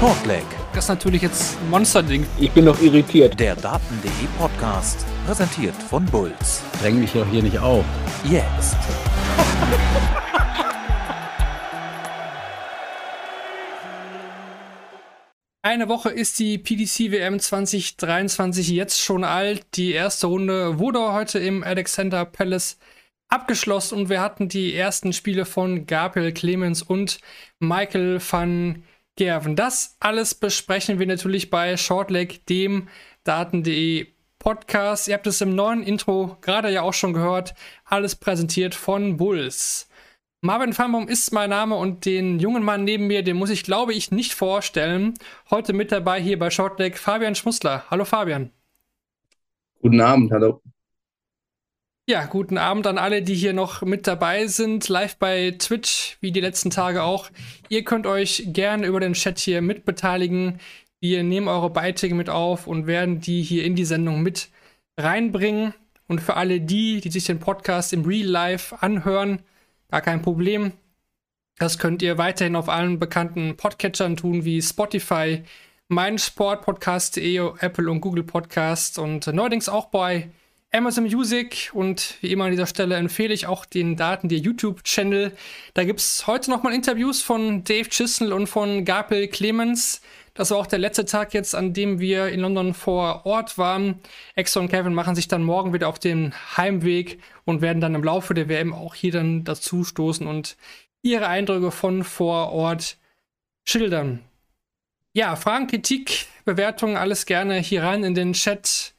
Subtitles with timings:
[0.00, 0.46] Shortleg.
[0.72, 2.26] Das ist natürlich jetzt ein Monsterding.
[2.38, 3.38] Ich bin noch irritiert.
[3.38, 6.62] Der Daten.de Podcast, präsentiert von Bulls.
[6.80, 7.84] Dräng mich doch hier nicht auf.
[8.24, 8.78] Jetzt.
[15.60, 19.66] Eine Woche ist die PDC WM 2023 jetzt schon alt.
[19.74, 22.78] Die erste Runde wurde heute im Alexander Palace
[23.28, 27.20] abgeschlossen und wir hatten die ersten Spiele von Gabriel Clemens und
[27.58, 28.82] Michael van
[29.16, 29.56] Gerven.
[29.56, 32.88] Das alles besprechen wir natürlich bei Shortleg, dem
[33.24, 34.06] Daten.de
[34.38, 35.08] Podcast.
[35.08, 37.54] Ihr habt es im neuen Intro gerade ja auch schon gehört.
[37.84, 39.88] Alles präsentiert von Bulls.
[40.42, 43.92] Marvin Farnbaum ist mein Name und den jungen Mann neben mir, den muss ich glaube
[43.92, 45.14] ich nicht vorstellen.
[45.50, 47.84] Heute mit dabei hier bei Shortleg Fabian Schmussler.
[47.90, 48.50] Hallo Fabian.
[49.82, 50.62] Guten Abend, hallo.
[52.10, 56.32] Ja, guten Abend an alle, die hier noch mit dabei sind, live bei Twitch, wie
[56.32, 57.30] die letzten Tage auch.
[57.68, 60.58] Ihr könnt euch gerne über den Chat hier mitbeteiligen.
[60.98, 64.48] Wir nehmen eure Beiträge mit auf und werden die hier in die Sendung mit
[64.98, 65.72] reinbringen.
[66.08, 69.44] Und für alle die, die sich den Podcast im Real Life anhören,
[69.88, 70.72] Gar kein Problem.
[71.58, 75.44] Das könnt ihr weiterhin auf allen bekannten Podcatchern tun, wie Spotify,
[75.86, 80.28] mein Sportpodcast.de, Apple und Google Podcasts und neuerdings auch bei
[80.72, 85.32] Amazon Music und wie immer an dieser Stelle empfehle ich auch den Daten der YouTube-Channel.
[85.74, 90.00] Da gibt es heute nochmal Interviews von Dave Chisnell und von Gabriel Clemens.
[90.34, 93.98] Das war auch der letzte Tag jetzt, an dem wir in London vor Ort waren.
[94.36, 98.04] Exxon und Kevin machen sich dann morgen wieder auf den Heimweg und werden dann im
[98.04, 100.56] Laufe der WM auch hier dann dazu stoßen und
[101.02, 102.96] ihre Eindrücke von vor Ort
[103.64, 104.20] schildern.
[105.14, 108.89] Ja, Fragen, Kritik, Bewertungen, alles gerne hier rein in den Chat.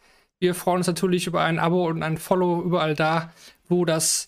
[0.41, 3.31] Wir freuen uns natürlich über ein Abo und ein Follow überall da,
[3.69, 4.27] wo das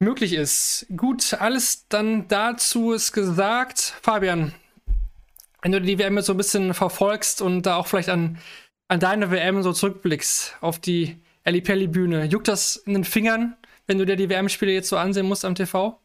[0.00, 0.86] möglich ist.
[0.96, 3.78] Gut, alles dann dazu ist gesagt.
[4.02, 4.52] Fabian,
[5.62, 8.38] wenn du die WM so ein bisschen verfolgst und da auch vielleicht an,
[8.88, 13.56] an deine WM so zurückblickst, auf die Pelli-Bühne, juckt das in den Fingern,
[13.86, 15.96] wenn du dir die WM-Spiele jetzt so ansehen musst am TV?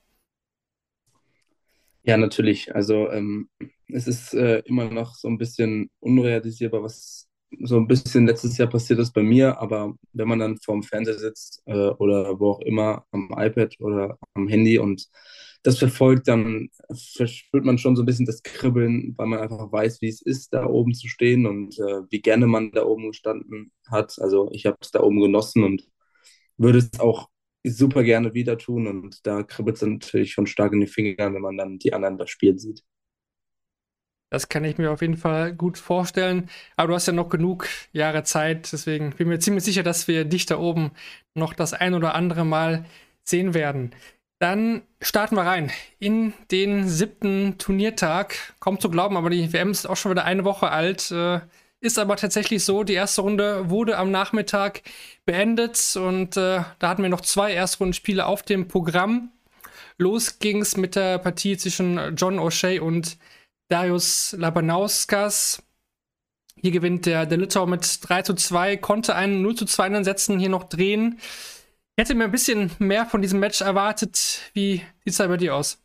[2.03, 2.75] Ja, natürlich.
[2.75, 3.50] Also ähm,
[3.88, 7.27] es ist äh, immer noch so ein bisschen unrealisierbar, was
[7.63, 11.18] so ein bisschen letztes Jahr passiert ist bei mir, aber wenn man dann vorm Fernseher
[11.18, 15.08] sitzt äh, oder wo auch immer, am iPad oder am Handy und
[15.63, 16.69] das verfolgt, dann
[17.16, 20.53] verspürt man schon so ein bisschen das Kribbeln, weil man einfach weiß, wie es ist,
[20.53, 24.18] da oben zu stehen und äh, wie gerne man da oben gestanden hat.
[24.19, 25.84] Also ich habe es da oben genossen und
[26.58, 27.29] würde es auch
[27.64, 31.41] super gerne wieder tun und da kribbelt es natürlich schon stark in die Finger, wenn
[31.41, 32.84] man dann die anderen das Spiel sieht.
[34.30, 36.50] Das kann ich mir auf jeden Fall gut vorstellen.
[36.76, 38.72] Aber du hast ja noch genug Jahre Zeit.
[38.72, 40.92] Deswegen bin ich mir ziemlich sicher, dass wir dich da oben
[41.34, 42.86] noch das ein oder andere Mal
[43.24, 43.94] sehen werden.
[44.40, 48.54] Dann starten wir rein in den siebten Turniertag.
[48.60, 51.09] Kommt zu glauben, aber die WM ist auch schon wieder eine Woche alt.
[51.12, 51.40] Äh,
[51.80, 54.82] ist aber tatsächlich so, die erste Runde wurde am Nachmittag
[55.26, 59.30] beendet und äh, da hatten wir noch zwei Erstrundenspiele auf dem Programm.
[59.98, 63.18] Los ging es mit der Partie zwischen John O'Shea und
[63.69, 65.61] Darius Labanauskas.
[66.59, 69.94] Hier gewinnt der, der Litauer mit 3 zu 2, konnte einen 0 zu 2 in
[69.94, 71.19] den Sätzen hier noch drehen.
[71.19, 74.41] Ich hätte mir ein bisschen mehr von diesem Match erwartet.
[74.53, 75.79] Wie sieht es da bei dir aus?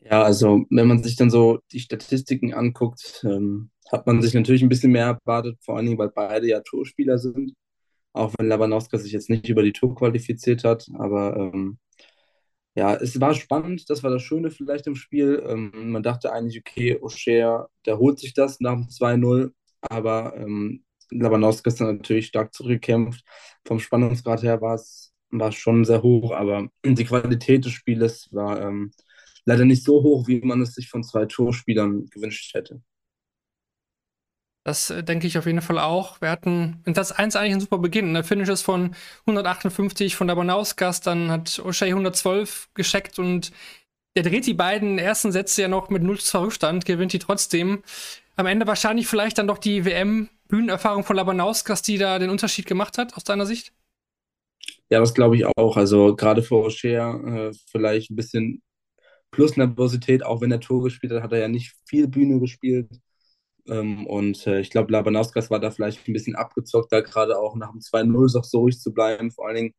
[0.00, 4.62] Ja, also wenn man sich dann so die Statistiken anguckt, ähm, hat man sich natürlich
[4.62, 7.54] ein bisschen mehr erwartet, vor allen Dingen, weil beide ja Torspieler sind.
[8.12, 10.86] Auch wenn Labanowska sich jetzt nicht über die Tour qualifiziert hat.
[10.98, 11.78] Aber ähm,
[12.74, 15.42] ja, es war spannend, das war das Schöne vielleicht im Spiel.
[15.46, 19.52] Ähm, man dachte eigentlich, okay, O'Shea, der holt sich das nach dem 2-0.
[19.82, 23.24] Aber ähm, Labanowski ist natürlich stark zurückgekämpft.
[23.66, 28.60] Vom Spannungsgrad her war es war schon sehr hoch, aber die Qualität des Spieles war
[28.60, 28.92] ähm,
[29.44, 32.82] leider nicht so hoch, wie man es sich von zwei Torspielern gewünscht hätte.
[34.64, 36.20] Das äh, denke ich auf jeden Fall auch.
[36.20, 38.14] Wir hatten in das 1 eigentlich ein super Beginn.
[38.14, 38.94] Der Finish ist von
[39.26, 43.52] 158 von Labanauskas, dann hat O'Shea 112 gescheckt und
[44.14, 47.18] der dreht die beiden ersten Sätze ja noch mit 0 zu 2 Rückstand, gewinnt die
[47.18, 47.82] trotzdem.
[48.36, 52.66] Am Ende wahrscheinlich vielleicht dann doch die WM Bühnenerfahrung von Labanauskas, die da den Unterschied
[52.66, 53.72] gemacht hat, aus deiner Sicht?
[54.90, 55.78] Ja, das glaube ich auch.
[55.78, 58.62] Also gerade vor O'Shea äh, vielleicht ein bisschen
[59.30, 62.90] plus Nervosität, auch wenn er Tor gespielt hat, hat er ja nicht viel Bühne gespielt.
[63.68, 67.54] Ähm, und äh, ich glaube, Labanauskas war da vielleicht ein bisschen abgezockt, da gerade auch
[67.56, 69.30] nach dem 2-0 so ruhig zu bleiben.
[69.30, 69.74] Vor allen Dingen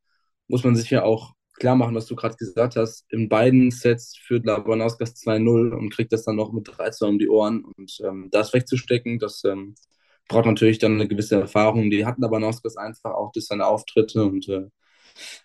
[0.47, 3.05] muss man sich ja auch klar machen, was du gerade gesagt hast.
[3.09, 7.29] In beiden Sets führt Labanauskas 2-0 und kriegt das dann noch mit 3-2 um die
[7.29, 7.65] Ohren.
[7.65, 9.75] Und ähm, das wegzustecken, das ähm,
[10.27, 11.89] braucht natürlich dann eine gewisse Erfahrung.
[11.89, 14.67] Die hatten Noskos einfach auch durch seine Auftritte und äh,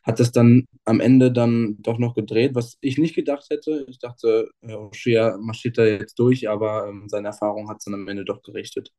[0.03, 3.85] hat das dann am Ende dann doch noch gedreht, was ich nicht gedacht hätte.
[3.89, 8.09] Ich dachte, O'Shea marschiert da jetzt durch, aber ähm, seine Erfahrung hat es dann am
[8.09, 8.93] Ende doch gerichtet.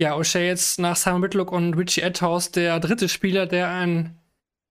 [0.00, 4.18] Ja, O'Shea jetzt nach Simon Whitlock und Richie Edhouse der dritte Spieler, der ein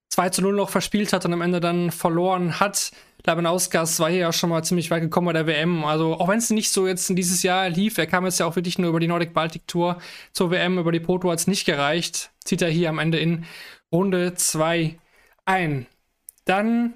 [0.09, 2.91] 2 zu 0 noch verspielt hat und am Ende dann verloren hat.
[3.27, 5.83] Labanauskas war hier ja schon mal ziemlich weit gekommen bei der WM.
[5.83, 8.45] Also, auch wenn es nicht so jetzt in dieses Jahr lief, er kam jetzt ja
[8.45, 9.97] auch wirklich nur über die Nordic Baltic Tour
[10.31, 12.31] zur WM, über die Proto hat es nicht gereicht.
[12.45, 13.45] Zieht er hier am Ende in
[13.91, 14.97] Runde 2
[15.43, 15.87] ein.
[16.45, 16.93] Dann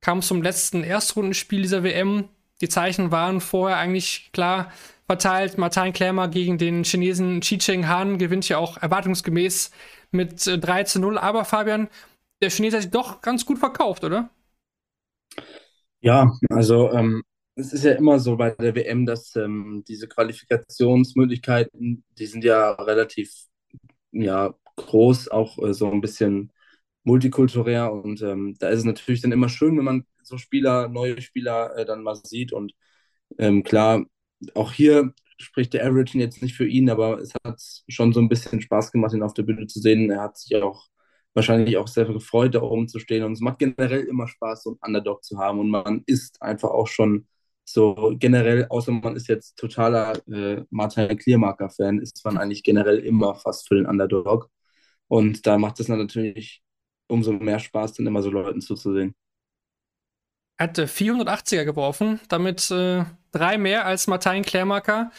[0.00, 2.28] kam es zum letzten Erstrundenspiel dieser WM.
[2.60, 4.70] Die Zeichen waren vorher eigentlich klar
[5.06, 5.58] verteilt.
[5.58, 9.72] Martin Klämer gegen den Chinesen Chi Cheng Han gewinnt ja auch erwartungsgemäß
[10.12, 11.18] mit 3 äh, zu 0.
[11.18, 11.88] Aber Fabian,
[12.40, 14.30] der Chinese hat sich doch ganz gut verkauft, oder?
[16.00, 17.22] Ja, also ähm,
[17.54, 22.72] es ist ja immer so bei der WM, dass ähm, diese Qualifikationsmöglichkeiten, die sind ja
[22.72, 23.32] relativ
[24.12, 26.52] ja, groß, auch äh, so ein bisschen
[27.04, 31.20] multikulturell und ähm, da ist es natürlich dann immer schön, wenn man so Spieler, neue
[31.22, 32.74] Spieler äh, dann mal sieht und
[33.38, 34.04] ähm, klar,
[34.54, 38.28] auch hier spricht der Average jetzt nicht für ihn, aber es hat schon so ein
[38.28, 40.10] bisschen Spaß gemacht, ihn auf der Bühne zu sehen.
[40.10, 40.86] Er hat sich auch
[41.36, 44.70] wahrscheinlich auch sehr gefreut, da oben zu stehen und es macht generell immer Spaß, so
[44.70, 47.26] einen Underdog zu haben und man ist einfach auch schon
[47.68, 53.34] so generell, außer man ist jetzt totaler äh, Martin Kliermarker-Fan, ist man eigentlich generell immer
[53.34, 54.48] fast für den Underdog.
[55.08, 56.62] Und da macht es dann natürlich
[57.08, 59.14] umso mehr Spaß, dann immer so Leuten zuzusehen.
[60.58, 65.10] Er hatte 480er geworfen, damit äh, drei mehr als Martin Klärmarker.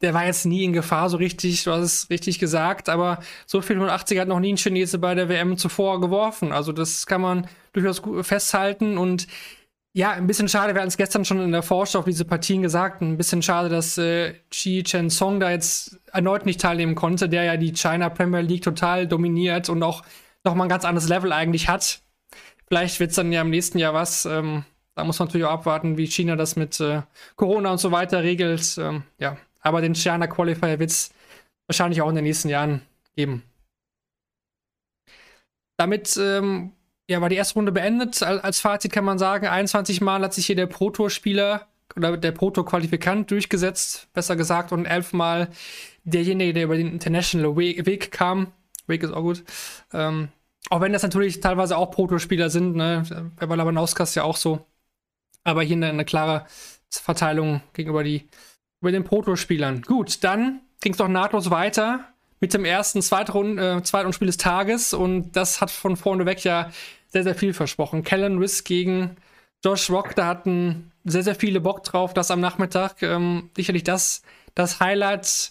[0.00, 3.62] Der war jetzt nie in Gefahr, so richtig, du hast es richtig gesagt, aber so
[3.62, 6.52] viel 180er hat noch nie ein Chinese bei der WM zuvor geworfen.
[6.52, 9.26] Also das kann man durchaus festhalten und
[9.96, 12.62] ja, ein bisschen schade, wir hatten es gestern schon in der Vorschau auf diese Partien
[12.62, 17.28] gesagt, ein bisschen schade, dass äh, Chi Chen Song da jetzt erneut nicht teilnehmen konnte,
[17.28, 20.02] der ja die China Premier League total dominiert und auch
[20.42, 22.00] nochmal ein ganz anderes Level eigentlich hat.
[22.66, 24.26] Vielleicht wird es dann ja im nächsten Jahr was.
[24.26, 24.64] Ähm,
[24.96, 27.02] da muss man natürlich auch abwarten, wie China das mit äh,
[27.36, 28.76] Corona und so weiter regelt.
[28.78, 31.10] Ähm, ja, aber den China Qualifier wird es
[31.66, 32.82] wahrscheinlich auch in den nächsten Jahren
[33.16, 33.42] geben.
[35.76, 36.72] Damit ähm,
[37.08, 38.22] ja, war die erste Runde beendet.
[38.22, 41.66] Als Fazit kann man sagen, 21 Mal hat sich hier der Pro-Tour-Spieler
[41.96, 45.48] oder der Proto-Qualifikant durchgesetzt, besser gesagt, und elfmal
[46.04, 48.52] derjenige, der über den International Weg kam.
[48.86, 49.42] Weg ist auch gut.
[49.92, 50.28] Ähm,
[50.70, 53.30] auch wenn das natürlich teilweise auch Proto-Spieler sind, ne?
[53.36, 54.66] Bei Labanauskas ja auch so.
[55.42, 56.46] Aber hier eine, eine klare
[56.90, 58.28] Verteilung gegenüber die,
[58.84, 59.80] über den Proto-Spielern.
[59.80, 62.04] Gut, dann ging es doch nahtlos weiter
[62.40, 66.70] mit dem ersten Zweitrund, äh, Zweitrundspiel des Tages und das hat von vorne weg ja
[67.08, 68.04] sehr, sehr viel versprochen.
[68.04, 69.16] Kellen Riss gegen
[69.64, 73.00] Josh Rock, da hatten sehr, sehr viele Bock drauf, das am Nachmittag.
[73.00, 74.20] Ähm, sicherlich das,
[74.54, 75.50] das Highlight.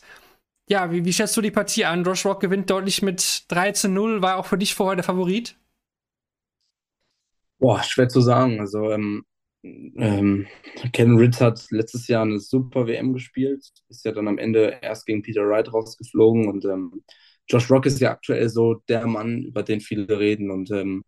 [0.70, 2.04] Ja, wie, wie schätzt du die Partie an?
[2.04, 5.56] Josh Rock gewinnt deutlich mit 3 zu 0, war auch für dich vorher der Favorit?
[7.58, 8.60] Boah, schwer zu sagen.
[8.60, 9.26] Also, ähm,
[9.64, 10.46] ähm,
[10.92, 15.06] Ken Ritz hat letztes Jahr eine super WM gespielt, ist ja dann am Ende erst
[15.06, 17.04] gegen Peter Wright rausgeflogen und ähm,
[17.48, 21.04] Josh Rock ist ja aktuell so der Mann, über den viele reden und ähm,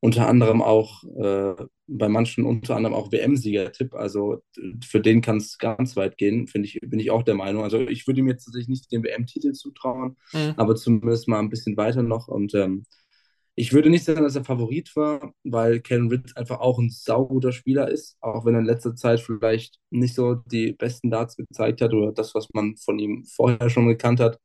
[0.00, 1.54] unter anderem auch äh,
[1.86, 3.94] bei manchen unter anderem auch WM-Sieger-Tipp.
[3.94, 4.42] Also
[4.82, 7.64] für den kann es ganz weit gehen, finde ich, bin ich auch der Meinung.
[7.64, 10.54] Also ich würde ihm jetzt tatsächlich nicht den WM-Titel zutrauen, mhm.
[10.56, 12.84] aber zumindest mal ein bisschen weiter noch und ähm,
[13.60, 17.52] ich würde nicht sagen, dass er Favorit war, weil Ken Ritz einfach auch ein sauguter
[17.52, 21.82] Spieler ist, auch wenn er in letzter Zeit vielleicht nicht so die besten Darts gezeigt
[21.82, 24.38] hat oder das, was man von ihm vorher schon gekannt hat.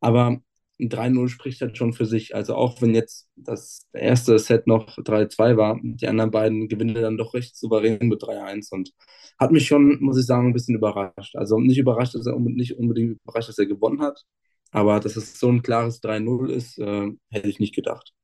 [0.00, 0.40] Aber
[0.80, 2.34] ein 3-0 spricht halt schon für sich.
[2.34, 7.16] Also auch wenn jetzt das erste Set noch 3-2 war, die anderen beiden gewinnen dann
[7.16, 8.92] doch recht souverän mit 3-1 und
[9.38, 11.36] hat mich schon, muss ich sagen, ein bisschen überrascht.
[11.36, 14.24] Also nicht überrascht, dass er nicht unbedingt überrascht, dass er gewonnen hat,
[14.72, 18.14] aber dass es so ein klares 3-0 ist, äh, hätte ich nicht gedacht.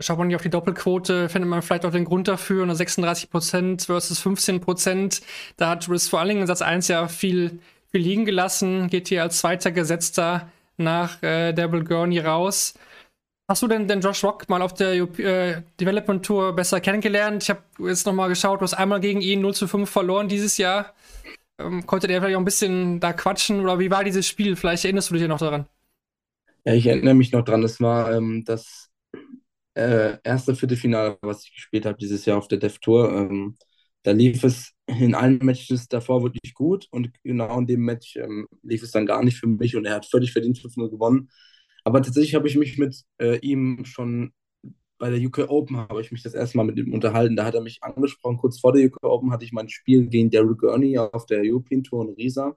[0.00, 2.64] Schaut man nicht auf die Doppelquote, findet man vielleicht auch den Grund dafür.
[2.64, 5.22] Nur 36% versus 15%.
[5.56, 7.58] Da hat Riss vor allen Dingen in Satz 1 ja viel,
[7.90, 8.88] viel liegen gelassen.
[8.88, 12.74] Geht hier als zweiter Gesetzter nach äh, Devil Gurney raus.
[13.48, 17.42] Hast du denn den Josh Rock mal auf der äh, Development Tour besser kennengelernt?
[17.42, 20.58] Ich habe jetzt nochmal geschaut, du hast einmal gegen ihn 0 zu 5 verloren dieses
[20.58, 20.94] Jahr.
[21.58, 24.54] Ähm, konnte der vielleicht auch ein bisschen da quatschen oder wie war dieses Spiel?
[24.54, 25.66] Vielleicht erinnerst du dich ja noch daran.
[26.64, 27.64] Ja, ich erinnere mich noch dran.
[27.64, 28.87] Es war ähm, das
[29.78, 33.12] äh, erste Viertelfinale, was ich gespielt habe dieses Jahr auf der Dev Tour.
[33.12, 33.56] Ähm,
[34.02, 38.48] da lief es in allen Matches davor wirklich gut und genau in dem Match ähm,
[38.62, 41.30] lief es dann gar nicht für mich und er hat völlig verdient 5-0 gewonnen.
[41.84, 44.32] Aber tatsächlich habe ich mich mit äh, ihm schon
[44.98, 47.36] bei der UK Open habe ich mich das erste Mal mit ihm unterhalten.
[47.36, 48.38] Da hat er mich angesprochen.
[48.38, 51.84] Kurz vor der UK Open hatte ich mein Spiel gegen Derek Gurney auf der European
[51.84, 52.56] Tour in Riesa.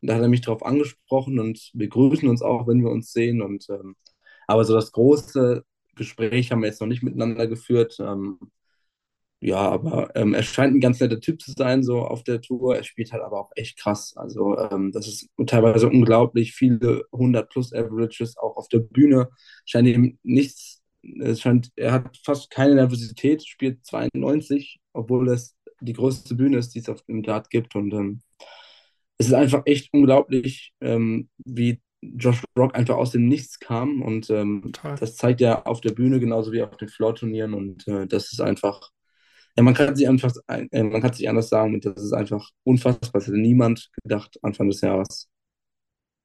[0.00, 3.12] Und da hat er mich darauf angesprochen und wir grüßen uns auch, wenn wir uns
[3.12, 3.42] sehen.
[3.42, 3.96] Und ähm,
[4.48, 5.64] Aber so das große
[5.98, 7.98] Gespräch haben wir jetzt noch nicht miteinander geführt.
[8.00, 8.38] Ähm,
[9.40, 12.76] ja, aber ähm, er scheint ein ganz netter Typ zu sein, so auf der Tour.
[12.76, 14.14] Er spielt halt aber auch echt krass.
[14.16, 16.54] Also, ähm, das ist teilweise unglaublich.
[16.54, 19.28] Viele 100 plus Averages auch auf der Bühne.
[19.64, 20.82] Scheint ihm nichts,
[21.20, 26.74] es scheint, er hat fast keine Nervosität, spielt 92, obwohl es die größte Bühne ist,
[26.74, 27.76] die es auf dem Dart gibt.
[27.76, 28.20] Und ähm,
[29.18, 34.02] es ist einfach echt unglaublich, ähm, wie Josh Rock einfach aus dem Nichts kam.
[34.02, 37.54] Und ähm, das zeigt er auf der Bühne genauso wie auf den Floor-Turnieren.
[37.54, 38.90] Und äh, das ist einfach
[39.58, 43.20] ja, man kann sich einfach, äh, man kann sich anders sagen, das ist einfach unfassbar.
[43.20, 45.28] Das hätte niemand gedacht Anfang des Jahres.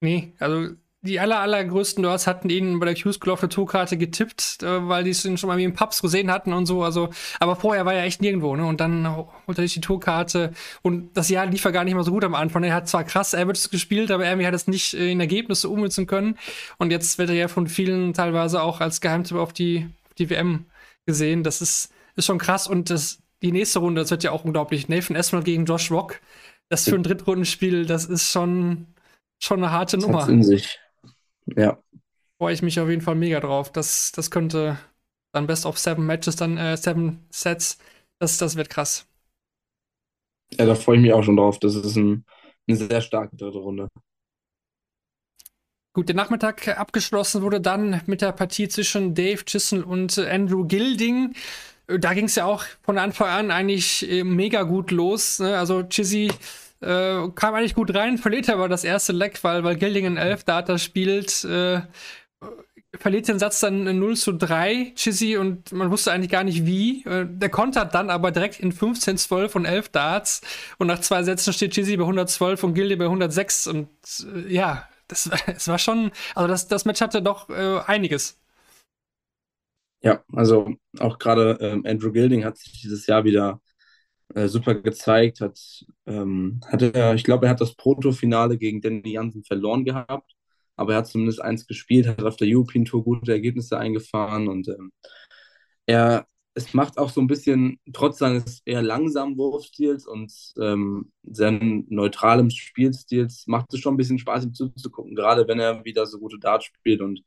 [0.02, 4.64] Nee, also die aller, allergrößten Nerds hatten ihn bei der Q-School auf der Tourkarte getippt,
[4.64, 6.82] äh, weil die es schon mal wie im Pubs gesehen hatten und so.
[6.82, 8.66] Also, aber vorher war er echt nirgendwo, ne?
[8.66, 12.04] Und dann holt er sich die Tourkarte und das Jahr lief er gar nicht mal
[12.04, 12.64] so gut am Anfang.
[12.64, 16.08] Er hat zwar krass Averages gespielt, aber irgendwie hat es nicht äh, in Ergebnisse ummünzen
[16.08, 16.38] können.
[16.78, 20.66] Und jetzt wird er ja von vielen teilweise auch als Geheimtipp auf die, die WM
[21.06, 21.44] gesehen.
[21.44, 24.88] Das ist, ist schon krass und das die nächste Runde, das wird ja auch unglaublich.
[24.88, 26.22] Nathan Esmal gegen Josh Rock.
[26.70, 28.88] Das für ein Drittrundenspiel, das ist schon,
[29.38, 30.28] schon eine harte das Nummer.
[30.30, 30.80] in sich.
[31.46, 31.82] Ja.
[32.38, 33.72] Freue ich mich auf jeden Fall mega drauf.
[33.72, 34.78] Das, das könnte
[35.32, 37.78] dann Best of Seven Matches, dann äh, Seven Sets.
[38.20, 39.08] Das, das wird krass.
[40.54, 41.60] Ja, da freue ich mich auch schon drauf.
[41.60, 42.26] Das ist ein,
[42.68, 43.88] eine sehr starke dritte Runde.
[45.94, 51.36] Gut, der Nachmittag abgeschlossen wurde dann mit der Partie zwischen Dave Chisel und Andrew Gilding
[51.88, 55.40] da ging es ja auch von Anfang an eigentlich äh, mega gut los.
[55.40, 55.58] Ne?
[55.58, 56.32] Also Chizzy
[56.84, 60.78] äh, kam eigentlich gut rein, verliert aber das erste Leck, weil, weil Gildingen 11 Data
[60.78, 61.44] spielt.
[61.44, 61.82] Äh,
[62.96, 67.04] verliert den Satz dann 0 zu 3, Chizzy, und man wusste eigentlich gar nicht wie.
[67.06, 70.42] Äh, der kontert dann aber direkt in 15, 12 und 11 Darts.
[70.78, 73.68] Und nach zwei Sätzen steht Chizzy bei 112 und Gilde bei 106.
[73.68, 73.90] Und
[74.36, 78.40] äh, ja, das, das war schon, also das, das Match hatte doch äh, einiges.
[80.02, 83.62] Ja, also auch gerade ähm, Andrew Gilding hat sich dieses Jahr wieder
[84.36, 85.60] äh, super gezeigt, hat,
[86.06, 90.34] ähm, hatte, ich glaube, er hat das Proto-Finale gegen Danny Jansen verloren gehabt,
[90.76, 94.68] aber er hat zumindest eins gespielt, hat auf der European Tour gute Ergebnisse eingefahren und
[94.70, 94.92] ähm,
[95.86, 101.86] er, es macht auch so ein bisschen, trotz seines eher langsamen Wurfstils und ähm, seinem
[101.90, 106.20] neutralen Spielstils, macht es schon ein bisschen Spaß, ihm zuzugucken, gerade wenn er wieder so
[106.20, 107.24] gute Darts spielt und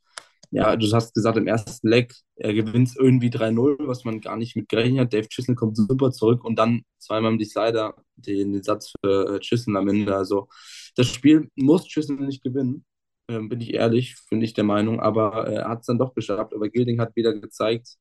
[0.51, 4.55] ja, du hast gesagt, im ersten Leg, er gewinnt irgendwie 3-0, was man gar nicht
[4.55, 5.13] mit gerechnet hat.
[5.13, 9.75] Dave Chisholm kommt super zurück und dann zweimal im Decider den, Satz für äh, Chisholm
[9.77, 10.15] am Ende.
[10.15, 10.47] Also
[10.95, 12.85] das Spiel muss Chisholm nicht gewinnen,
[13.27, 16.13] äh, bin ich ehrlich, finde ich der Meinung, aber äh, er hat es dann doch
[16.13, 16.53] geschafft.
[16.53, 17.97] Aber Gilding hat wieder gezeigt,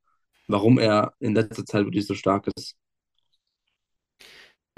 [0.49, 2.77] warum er in letzter Zeit wirklich so stark ist.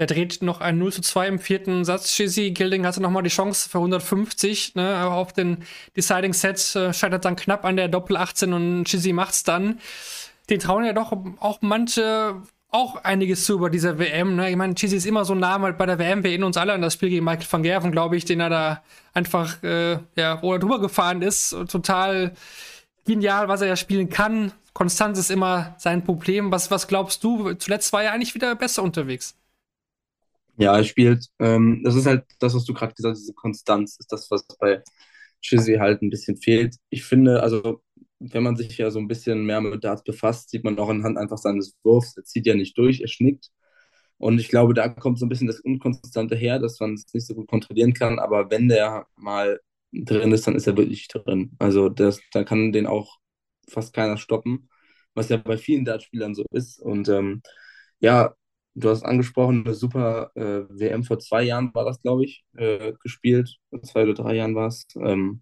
[0.01, 2.13] Er dreht noch ein 0 zu 2 im vierten Satz.
[2.13, 5.57] Shizzy Gilding hatte nochmal die Chance für 150 ne, auf den
[5.97, 6.73] Deciding Set.
[6.73, 9.79] Äh, scheitert dann knapp an der Doppel 18 und Shizzy macht's dann.
[10.49, 12.41] Den trauen ja doch auch manche
[12.71, 14.37] auch einiges zu über dieser WM.
[14.37, 14.49] Ne?
[14.49, 16.23] Ich meine, Chizzy ist immer so nah bei der WM.
[16.23, 18.49] Wir erinnern uns alle an das Spiel gegen Michael van Gerven, glaube ich, den er
[18.49, 21.49] da einfach, äh, ja, wo er drüber gefahren ist.
[21.69, 22.31] Total
[23.05, 24.53] genial, was er ja spielen kann.
[24.71, 26.53] Konstanz ist immer sein Problem.
[26.53, 27.53] Was, was glaubst du?
[27.55, 29.35] Zuletzt war er eigentlich wieder besser unterwegs.
[30.59, 33.97] Ja, er spielt, ähm, das ist halt das, was du gerade gesagt hast, diese Konstanz
[33.99, 34.83] ist das, was bei
[35.41, 36.75] Chizzy halt ein bisschen fehlt.
[36.89, 37.81] Ich finde, also
[38.19, 41.17] wenn man sich ja so ein bisschen mehr mit Darts befasst, sieht man auch anhand
[41.17, 43.51] einfach seines Wurfs, er zieht ja nicht durch, er schnickt.
[44.17, 47.27] Und ich glaube, da kommt so ein bisschen das Unkonstante her, dass man es nicht
[47.27, 48.19] so gut kontrollieren kann.
[48.19, 49.61] Aber wenn der mal
[49.93, 51.51] drin ist, dann ist er wirklich drin.
[51.59, 53.17] Also das, da kann den auch
[53.69, 54.69] fast keiner stoppen,
[55.15, 56.79] was ja bei vielen Dartspielern so ist.
[56.81, 57.41] Und ähm,
[57.99, 58.35] ja,
[58.79, 62.93] du hast angesprochen, eine super äh, WM vor zwei Jahren war das, glaube ich, äh,
[63.03, 63.57] gespielt.
[63.69, 64.87] Vor zwei oder drei Jahren war es.
[64.95, 65.41] Ähm,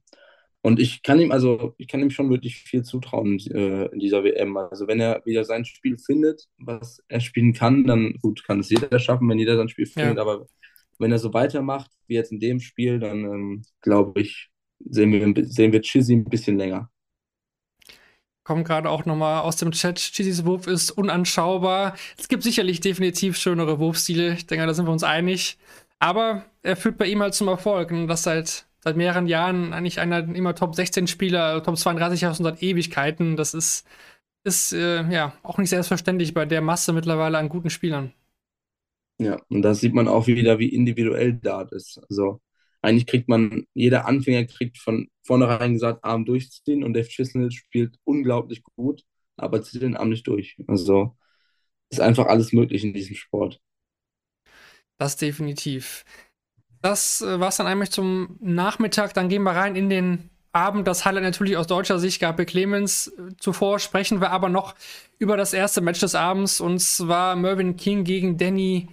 [0.61, 4.23] und ich kann ihm, also ich kann ihm schon wirklich viel zutrauen äh, in dieser
[4.23, 4.57] WM.
[4.57, 8.69] Also wenn er wieder sein Spiel findet, was er spielen kann, dann gut, kann es
[8.69, 10.17] jeder schaffen, wenn jeder sein Spiel findet.
[10.17, 10.21] Ja.
[10.21, 10.47] Aber
[10.99, 15.45] wenn er so weitermacht, wie jetzt in dem Spiel, dann ähm, glaube ich, sehen wir,
[15.45, 16.89] sehen wir Chizzy ein bisschen länger
[18.47, 19.99] kommt gerade auch nochmal aus dem Chat.
[19.99, 21.95] Chizis Wurf ist unanschaubar.
[22.17, 24.33] Es gibt sicherlich definitiv schönere Wurfstile.
[24.35, 25.57] Ich denke, da sind wir uns einig.
[25.99, 27.91] Aber er führt bei ihm halt zum Erfolg.
[27.91, 32.37] Und das seit, seit mehreren Jahren eigentlich einer immer Top 16 Spieler, Top 32 aus
[32.37, 33.35] seit Ewigkeiten.
[33.35, 33.85] Das ist,
[34.45, 38.13] ist äh, ja auch nicht selbstverständlich bei der Masse mittlerweile an guten Spielern.
[39.19, 41.99] Ja, und da sieht man auch wieder, wie individuell Dart ist.
[42.09, 42.39] Also
[42.87, 47.97] eigentlich kriegt man, jeder Anfänger kriegt von vornherein gesagt, Arm durchziehen und Dave Chisnell spielt
[48.05, 49.03] unglaublich gut,
[49.35, 50.57] aber zieht den Arm nicht durch.
[50.67, 51.17] Also
[51.89, 53.59] ist einfach alles möglich in diesem Sport.
[54.97, 56.05] Das definitiv.
[56.81, 59.13] Das äh, war es dann eigentlich zum Nachmittag.
[59.13, 63.11] Dann gehen wir rein in den Abend das Highlight natürlich aus deutscher Sicht gab Clemens.
[63.37, 64.75] Zuvor sprechen wir aber noch
[65.19, 68.87] über das erste Match des Abends und zwar Mervyn King gegen Danny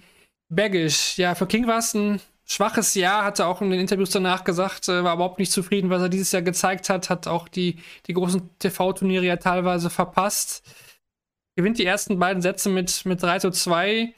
[0.49, 1.17] Baggish.
[1.17, 4.43] Ja, für King war es ein schwaches Jahr, hat er auch in den Interviews danach
[4.43, 7.77] gesagt, äh, war überhaupt nicht zufrieden, was er dieses Jahr gezeigt hat, hat auch die,
[8.07, 10.63] die großen TV-Turniere ja teilweise verpasst.
[11.55, 14.13] Gewinnt die ersten beiden Sätze mit, mit 3 zu 2.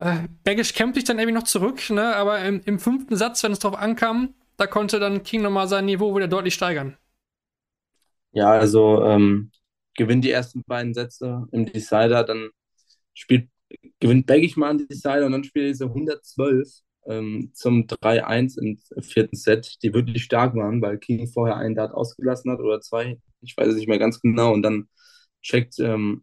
[0.00, 2.14] Äh, Baggish kämpft sich dann irgendwie noch zurück, ne?
[2.14, 5.86] aber im, im fünften Satz, wenn es drauf ankam, da konnte dann King nochmal sein
[5.86, 6.96] Niveau wieder deutlich steigern.
[8.32, 9.50] Ja, also ähm,
[9.96, 12.50] gewinnt die ersten beiden Sätze im Decider, dann
[13.14, 13.48] spielt,
[13.98, 18.78] gewinnt Baggish mal einen Decider und dann spielt er diese 112 ähm, zum 3-1 im
[19.02, 23.18] vierten Set, die wirklich stark waren, weil King vorher einen Dart ausgelassen hat oder zwei,
[23.40, 24.88] ich weiß es nicht mehr ganz genau, und dann
[25.42, 26.22] checkt ähm,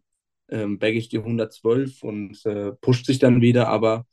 [0.50, 4.06] ähm, Baggish die 112 und äh, pusht sich dann wieder, aber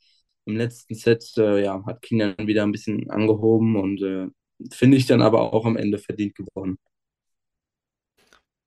[0.46, 4.28] im letzten Set äh, ja, hat King dann wieder ein bisschen angehoben und äh,
[4.72, 6.78] finde ich dann aber auch am Ende verdient gewonnen.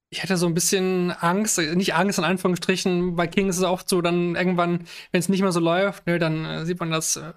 [0.09, 3.89] Ich hatte so ein bisschen Angst, nicht Angst in Anführungsstrichen, bei King ist es oft
[3.89, 7.17] so, dann irgendwann, wenn es nicht mehr so läuft, ne, dann äh, sieht man das,
[7.17, 7.33] äh,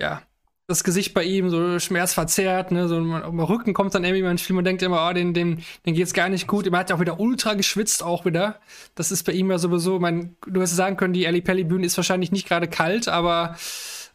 [0.00, 0.22] ja,
[0.66, 4.38] das Gesicht bei ihm so schmerzverzerrt, ne, so am Rücken kommt dann irgendwie mal ein
[4.38, 6.66] Spiel, man denkt immer, oh, den, den, den geht's gar nicht gut.
[6.66, 8.60] Er hat ja auch wieder ultra geschwitzt auch wieder.
[8.94, 11.84] Das ist bei ihm ja sowieso, man, du hättest sagen können, die Ali Pelli Bühne
[11.84, 13.56] ist wahrscheinlich nicht gerade kalt, aber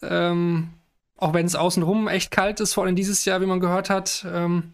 [0.01, 0.69] ähm,
[1.17, 4.25] auch wenn es außenrum echt kalt ist, vor allem dieses Jahr, wie man gehört hat.
[4.27, 4.73] Ähm,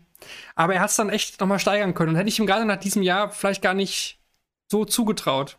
[0.56, 2.12] aber er hat es dann echt nochmal steigern können.
[2.12, 4.20] Und hätte ich ihm gerade nach diesem Jahr vielleicht gar nicht
[4.72, 5.58] so zugetraut.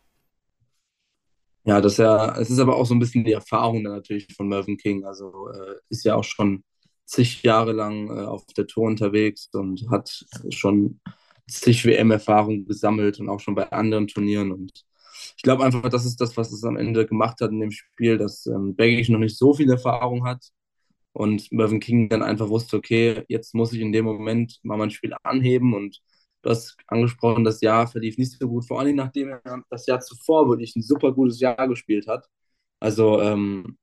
[1.66, 4.48] Ja, das ja, es ist aber auch so ein bisschen die Erfahrung dann natürlich von
[4.48, 5.04] Mervyn King.
[5.04, 6.62] Also äh, ist ja auch schon
[7.06, 11.00] zig Jahre lang äh, auf der Tour unterwegs und hat schon
[11.48, 14.52] zig WM-Erfahrung gesammelt und auch schon bei anderen Turnieren.
[14.52, 14.84] Und
[15.36, 18.16] ich glaube einfach, das ist das, was es am Ende gemacht hat in dem Spiel,
[18.18, 20.44] dass ähm, Baggage noch nicht so viel Erfahrung hat
[21.12, 24.90] und Mervyn King dann einfach wusste, okay, jetzt muss ich in dem Moment mal mein
[24.92, 26.00] Spiel anheben und
[26.46, 29.98] Du hast angesprochen, das Jahr verlief nicht so gut, vor allem nachdem er das Jahr
[29.98, 32.24] zuvor wirklich ein super gutes Jahr gespielt hat.
[32.78, 33.76] Also, ähm,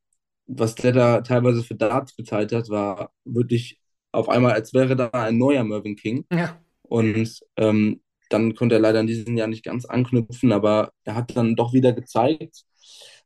[0.46, 3.82] was der da teilweise für Darts bezahlt hat, war wirklich
[4.14, 6.26] auf einmal, als wäre da ein neuer Mervyn King.
[6.32, 6.58] Ja.
[6.84, 11.36] Und ähm, dann konnte er leider in diesem Jahr nicht ganz anknüpfen, aber er hat
[11.36, 12.64] dann doch wieder gezeigt,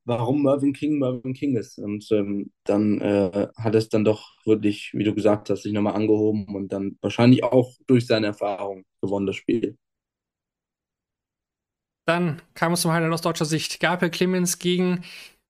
[0.07, 1.77] warum Mervyn King Mervyn King ist.
[1.77, 5.95] Und ähm, dann äh, hat es dann doch wirklich, wie du gesagt hast, sich nochmal
[5.95, 9.77] angehoben und dann wahrscheinlich auch durch seine Erfahrung gewonnen das Spiel.
[12.07, 13.81] Dann kam es zum Highlight aus deutscher Sicht.
[13.81, 15.03] Gabriel Clemens gegen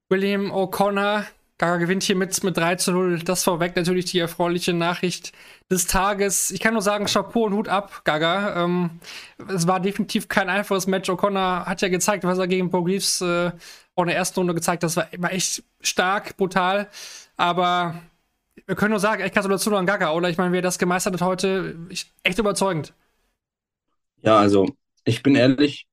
[0.10, 1.26] William O'Connor.
[1.60, 3.20] Gaga gewinnt hier mit, mit 3 zu 0.
[3.20, 5.34] Das vorweg natürlich die erfreuliche Nachricht
[5.72, 6.52] des Tages.
[6.52, 8.64] Ich kann nur sagen, Chapeau und Hut ab, Gaga.
[8.64, 9.00] Ähm,
[9.48, 11.10] es war definitiv kein einfaches Match.
[11.10, 13.52] O'Connor hat ja gezeigt, was er gegen Bo Greaves äh,
[13.96, 14.90] auch in der ersten Runde gezeigt hat.
[14.90, 16.90] Das war, war echt stark, brutal.
[17.38, 17.96] Aber
[18.68, 20.30] wir können nur sagen, echt Gratulation an Gaga, oder?
[20.30, 21.76] Ich meine, wer das gemeistert hat heute,
[22.22, 22.94] echt überzeugend.
[24.22, 24.68] Ja, also
[25.06, 25.88] ich bin ehrlich,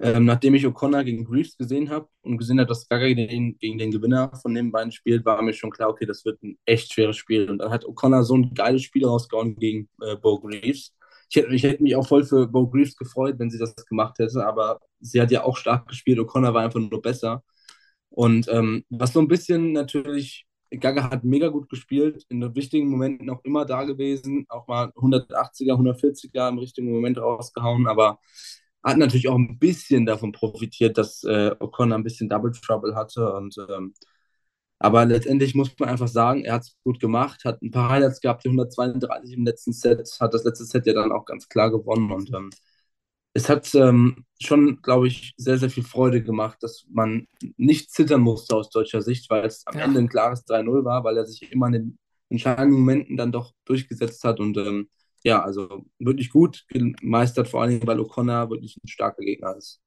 [0.00, 3.78] ähm, nachdem ich O'Connor gegen Greaves gesehen habe und gesehen habe, dass Gaga gegen, gegen,
[3.78, 6.92] den Gewinner von den beiden spielt, war mir schon klar, okay, das wird ein echt
[6.92, 7.50] schweres Spiel.
[7.50, 10.94] Und dann hat O'Connor so ein geiles Spiel rausgehauen gegen äh, Bo Greaves.
[11.30, 14.18] Ich hätte, ich hätte mich auch voll für Bo Greaves gefreut, wenn sie das gemacht
[14.18, 16.18] hätte, aber sie hat ja auch stark gespielt.
[16.20, 17.42] O'Connor war einfach nur besser.
[18.10, 22.88] Und ähm, was so ein bisschen natürlich, Gaga hat mega gut gespielt, in den wichtigen
[22.88, 28.20] Momenten auch immer da gewesen, auch mal 180er, 140er im richtigen Moment rausgehauen, aber
[28.82, 33.32] hat natürlich auch ein bisschen davon profitiert, dass äh, O'Connor ein bisschen Double Trouble hatte.
[33.34, 33.94] Und, ähm,
[34.78, 38.20] aber letztendlich muss man einfach sagen, er hat es gut gemacht, hat ein paar Highlights
[38.20, 41.70] gehabt, die 132 im letzten Set, hat das letzte Set ja dann auch ganz klar
[41.70, 42.12] gewonnen.
[42.12, 42.50] Und ähm,
[43.34, 48.20] es hat ähm, schon, glaube ich, sehr, sehr viel Freude gemacht, dass man nicht zittern
[48.20, 49.84] musste aus deutscher Sicht, weil es am ja.
[49.84, 51.98] Ende ein klares 3-0 war, weil er sich immer in den
[52.30, 54.40] entscheidenden Momenten dann doch durchgesetzt hat.
[54.40, 54.88] Und ähm,
[55.24, 59.80] ja, also wirklich gut gemeistert, vor allem weil O'Connor wirklich ein starker Gegner ist.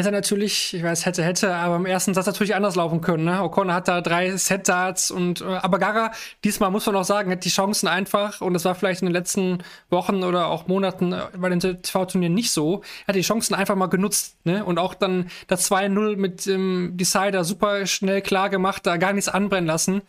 [0.00, 3.24] Hätte natürlich, ich weiß, hätte, hätte, aber im ersten Satz natürlich anders laufen können.
[3.24, 3.42] Ne?
[3.42, 7.44] O'Connor hat da drei Set-Darts und äh, aber Gara, diesmal muss man auch sagen, hat
[7.44, 9.58] die Chancen einfach und das war vielleicht in den letzten
[9.90, 12.82] Wochen oder auch Monaten äh, bei den TV-Turnieren nicht so.
[13.06, 14.64] Hat die Chancen einfach mal genutzt ne?
[14.64, 19.28] und auch dann das 2-0 mit dem Decider super schnell klar gemacht, da gar nichts
[19.28, 20.00] anbrennen lassen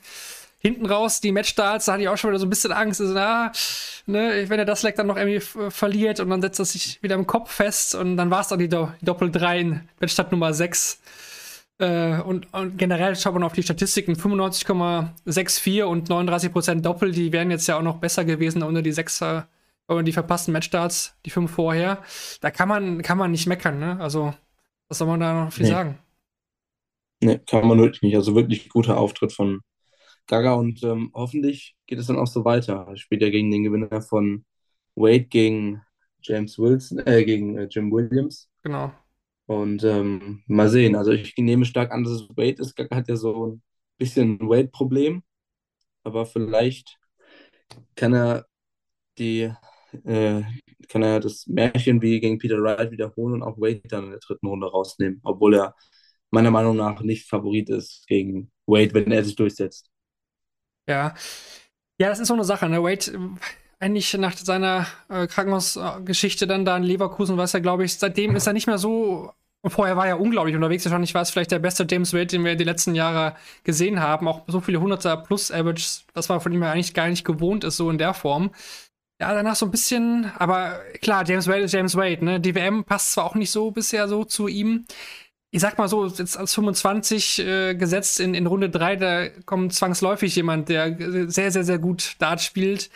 [0.62, 3.02] hinten raus die Matchstarts, da hatte ich auch schon wieder so ein bisschen Angst.
[3.02, 3.52] Also, na,
[4.06, 7.16] ne, wenn er das Leck dann noch irgendwie verliert und dann setzt er sich wieder
[7.16, 10.54] im Kopf fest und dann war es dann die, Do Doppel 3 in Matchstart Nummer
[10.54, 11.02] 6.
[11.80, 17.50] Äh, und, und, generell schaut man auf die Statistiken: 95,64 und 39% Doppel, die wären
[17.50, 19.46] jetzt ja auch noch besser gewesen ohne die 6er
[19.88, 21.98] und die verpassten Matchstarts, die fünf vorher.
[22.40, 23.98] Da kann man, kann man nicht meckern, ne?
[24.00, 24.34] Also,
[24.88, 25.72] was soll man da noch viel nee.
[25.72, 25.98] sagen?
[27.24, 28.16] Ne, kann man wirklich nicht.
[28.16, 29.62] Also wirklich guter Auftritt von
[30.32, 32.86] Gaga und ähm, hoffentlich geht es dann auch so weiter.
[32.88, 34.46] Er spielt ja gegen den Gewinner von
[34.96, 35.82] Wade gegen
[36.22, 38.50] James Wilson, äh, gegen äh, Jim Williams.
[38.64, 38.94] Genau.
[39.46, 40.96] Und ähm, mal sehen.
[40.96, 42.76] Also ich nehme stark an, dass es Wade ist.
[42.76, 43.62] Gaga hat ja so ein
[43.98, 45.22] bisschen ein Wade-Problem.
[46.04, 46.98] Aber vielleicht
[47.96, 48.46] kann er
[49.18, 49.52] die,
[50.06, 50.42] äh,
[50.88, 54.20] kann er das Märchen wie gegen Peter Wright wiederholen und auch Wade dann in der
[54.20, 55.76] dritten Runde rausnehmen, obwohl er
[56.32, 59.91] meiner Meinung nach nicht Favorit ist gegen Wade, wenn er sich durchsetzt.
[60.88, 61.14] Ja.
[62.00, 62.68] Ja, das ist so eine Sache.
[62.68, 62.82] Ne?
[62.84, 63.12] Wade,
[63.80, 68.48] eigentlich nach seiner äh, Krankenhausgeschichte dann da in Leverkusen, was er, glaube ich, seitdem ist
[68.48, 69.34] er nicht mehr so.
[69.64, 70.86] Vorher war er unglaublich unterwegs.
[70.86, 74.28] Wahrscheinlich war es vielleicht der beste James Wade, den wir die letzten Jahre gesehen haben.
[74.28, 77.64] Auch so viele Hunderter plus Average, das war von ihm ja eigentlich gar nicht gewohnt
[77.64, 78.50] ist, so in der Form.
[79.22, 82.40] Ja, danach so ein bisschen, aber klar, James Wade ist James Wade, ne?
[82.40, 84.86] Die WM passt zwar auch nicht so bisher so zu ihm
[85.52, 89.74] ich sag mal so, jetzt als 25 äh, gesetzt in, in Runde 3, da kommt
[89.74, 92.90] zwangsläufig jemand, der sehr, sehr, sehr gut Dart spielt.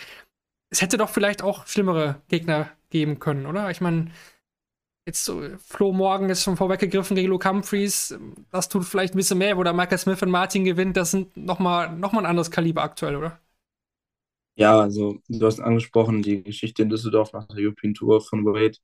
[0.70, 3.72] Es hätte doch vielleicht auch schlimmere Gegner geben können, oder?
[3.72, 4.12] Ich meine,
[5.06, 8.18] jetzt so, Flo Morgan ist schon vorweggegriffen gegen Luke Humphreys.
[8.52, 10.96] Das tut vielleicht ein bisschen mehr, wo da Michael Smith und Martin gewinnt.
[10.98, 13.40] Das sind nochmal noch mal ein anderes Kaliber aktuell, oder?
[14.56, 18.78] Ja, also du hast angesprochen, die Geschichte in Düsseldorf nach der European Tour von Wade.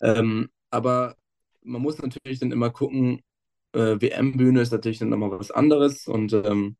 [0.00, 1.16] Ähm, aber
[1.64, 3.22] man muss natürlich dann immer gucken,
[3.72, 6.76] äh, WM-Bühne ist natürlich dann nochmal was anderes und ähm,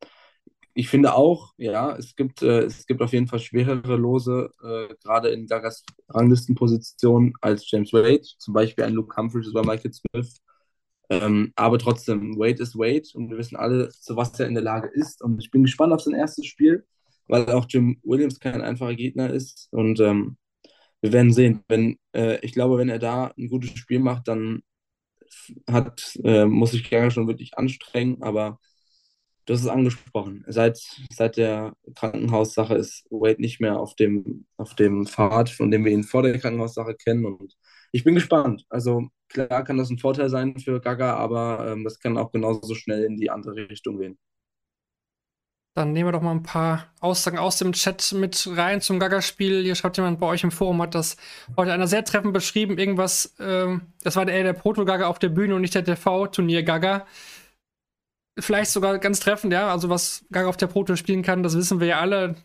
[0.75, 4.95] ich finde auch, ja, es gibt, äh, es gibt auf jeden Fall schwerere Lose, äh,
[5.03, 10.41] gerade in Gagas Ranglistenposition als James Wade, zum Beispiel ein Luke Humphries oder Michael Smith.
[11.11, 14.63] Ähm, aber trotzdem, Wade ist Wade und wir wissen alle, zu was er in der
[14.63, 15.23] Lage ist.
[15.23, 16.87] Und ich bin gespannt auf sein erstes Spiel,
[17.27, 19.69] weil auch Jim Williams kein einfacher Gegner ist.
[19.73, 20.39] Und ähm,
[21.03, 21.63] wir werden sehen.
[21.69, 24.63] Wenn, äh, ich glaube, wenn er da ein gutes Spiel macht, dann
[25.71, 28.59] hat, äh, muss sich Gerger schon wirklich anstrengen, aber
[29.51, 30.45] hast es angesprochen.
[30.49, 30.79] Seit,
[31.11, 35.93] seit der Krankenhaussache ist Wade nicht mehr auf dem, auf dem Pfad, von dem wir
[35.93, 37.25] ihn vor der Krankenhaussache kennen.
[37.27, 37.55] Und
[37.93, 38.65] ich bin gespannt.
[38.69, 42.75] Also klar kann das ein Vorteil sein für Gaga, aber ähm, das kann auch genauso
[42.75, 44.19] schnell in die andere Richtung gehen.
[45.75, 49.63] Dann nehmen wir doch mal ein paar Aussagen aus dem Chat mit rein zum Gaga-Spiel.
[49.63, 51.17] Hier schreibt jemand bei euch im Forum, hat das
[51.57, 52.77] heute einer sehr treffend beschrieben.
[52.77, 57.07] Irgendwas, ähm, das war eher der Proto-Gaga auf der Bühne und nicht der TV-Turnier-Gaga.
[58.39, 59.71] Vielleicht sogar ganz treffend, ja.
[59.71, 62.37] Also, was Gaga auf der Proto spielen kann, das wissen wir ja alle.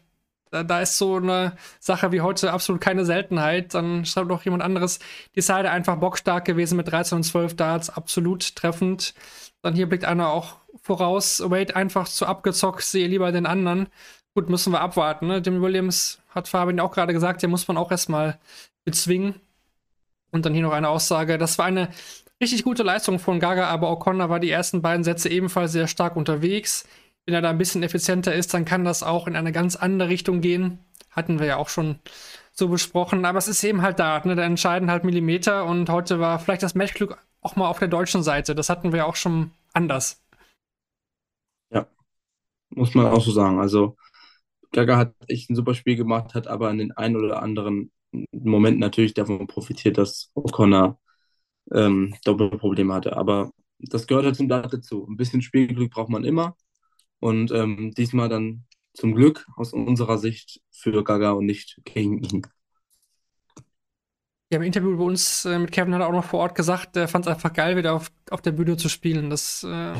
[0.49, 3.73] Da, da, ist so eine Sache wie heute absolut keine Seltenheit.
[3.73, 4.99] Dann schreibt doch jemand anderes.
[5.35, 9.13] Die Seite einfach bockstark gewesen mit 13 und 12 Darts, absolut treffend.
[9.61, 10.55] Dann hier blickt einer auch
[10.87, 13.87] voraus, Wade einfach zu abgezockt, sehe lieber den anderen.
[14.33, 15.27] Gut, müssen wir abwarten.
[15.27, 15.37] Ne?
[15.37, 18.39] Jimmy Williams hat Fabian auch gerade gesagt, der muss man auch erstmal
[18.85, 19.35] bezwingen.
[20.31, 21.37] Und dann hier noch eine Aussage.
[21.37, 21.89] Das war eine
[22.41, 26.15] richtig gute Leistung von Gaga, aber O'Connor war die ersten beiden Sätze ebenfalls sehr stark
[26.15, 26.87] unterwegs.
[27.25, 30.09] Wenn er da ein bisschen effizienter ist, dann kann das auch in eine ganz andere
[30.09, 30.79] Richtung gehen.
[31.11, 31.99] Hatten wir ja auch schon
[32.53, 33.25] so besprochen.
[33.25, 34.35] Aber es ist eben halt da, ne?
[34.35, 35.65] da entscheiden halt Millimeter.
[35.65, 38.55] Und heute war vielleicht das Matchglück auch mal auf der deutschen Seite.
[38.55, 40.21] Das hatten wir auch schon anders.
[42.69, 43.59] Muss man auch so sagen.
[43.59, 43.97] Also
[44.71, 47.91] Gaga hat echt ein super Spiel gemacht, hat aber in den einen oder anderen
[48.31, 50.97] Momenten natürlich davon profitiert, dass O'Connor
[51.73, 53.17] ähm, Doppelprobleme hatte.
[53.17, 55.05] Aber das gehört halt zum Dart dazu.
[55.07, 56.55] Ein bisschen Spielglück braucht man immer.
[57.19, 62.41] Und ähm, diesmal dann zum Glück aus unserer Sicht für Gaga und nicht gegen ihn.
[64.49, 66.95] Ja, im Interview bei uns äh, mit Kevin hat er auch noch vor Ort gesagt,
[66.95, 69.29] er fand es einfach geil, wieder auf, auf der Bühne zu spielen.
[69.29, 69.93] Das äh,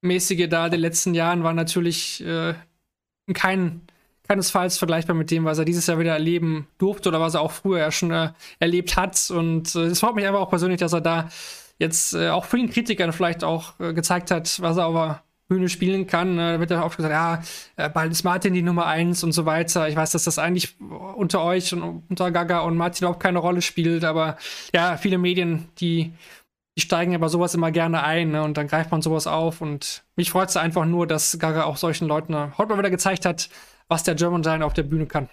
[0.00, 2.54] Corona-mäßige da der letzten Jahren war natürlich äh,
[3.34, 3.82] kein,
[4.26, 7.52] keinesfalls vergleichbar mit dem, was er dieses Jahr wieder erleben durfte oder was er auch
[7.52, 9.30] früher ja schon äh, erlebt hat.
[9.30, 11.28] Und äh, es freut mich einfach auch persönlich, dass er da
[11.78, 16.06] jetzt äh, auch vielen Kritikern vielleicht auch äh, gezeigt hat, was er aber Bühne spielen
[16.06, 16.34] kann.
[16.36, 16.52] Ne?
[16.52, 17.12] Da wird dann oft gesagt,
[17.78, 19.88] ja, bald ist Martin die Nummer eins und so weiter.
[19.88, 23.62] Ich weiß, dass das eigentlich unter euch und unter Gaga und Martin überhaupt keine Rolle
[23.62, 24.36] spielt, aber
[24.74, 26.12] ja, viele Medien, die,
[26.78, 28.44] die steigen aber sowas immer gerne ein ne?
[28.44, 31.76] und dann greift man sowas auf und mich freut es einfach nur, dass Gaga auch
[31.76, 33.48] solchen Leuten heute mal wieder gezeigt hat,
[33.88, 35.28] was der German Giant auf der Bühne kann.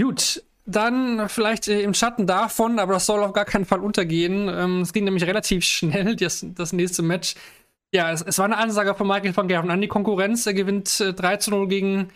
[0.00, 4.48] Gut, dann vielleicht äh, im Schatten davon, aber das soll auf gar keinen Fall untergehen.
[4.48, 7.34] Ähm, es ging nämlich relativ schnell, das, das nächste Match.
[7.92, 10.46] Ja, es, es, war eine Ansage von Michael van Gerven an die Konkurrenz.
[10.46, 12.08] Er gewinnt äh, 3 zu 0 gegen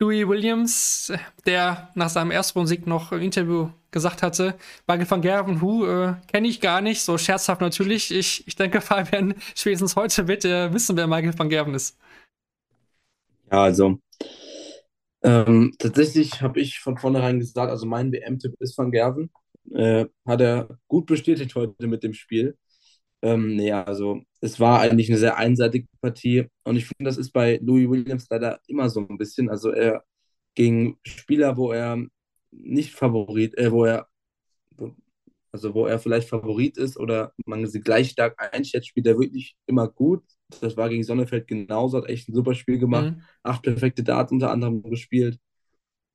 [0.00, 1.12] Louis Williams,
[1.46, 4.56] der nach seinem ersten Sieg noch im Interview gesagt hatte,
[4.88, 8.12] Michael van Gerven, hu, äh, kenne ich gar nicht, so scherzhaft natürlich.
[8.12, 11.96] Ich, ich denke, Fabian, spätestens heute wird er wissen, wer Michael van Gerven ist.
[13.50, 13.98] Ja, also
[15.22, 19.30] ähm, tatsächlich habe ich von vornherein gesagt, also mein WM-Tipp ist Van Gerven.
[19.72, 22.56] Äh, hat er gut bestätigt heute mit dem Spiel.
[23.22, 27.32] Ähm, nee, also es war eigentlich eine sehr einseitige Partie und ich finde, das ist
[27.32, 29.48] bei Louis Williams leider immer so ein bisschen.
[29.48, 30.04] Also er
[30.56, 31.98] gegen Spieler, wo er
[32.52, 34.08] nicht Favorit, äh, wo er
[35.52, 39.54] also wo er vielleicht Favorit ist oder man sie gleich stark einschätzt, spielt er wirklich
[39.66, 40.24] immer gut.
[40.60, 43.14] Das war gegen Sonnefeld genauso, hat echt ein super Spiel gemacht.
[43.16, 43.22] Mhm.
[43.42, 45.38] Acht perfekte Darts unter anderem gespielt.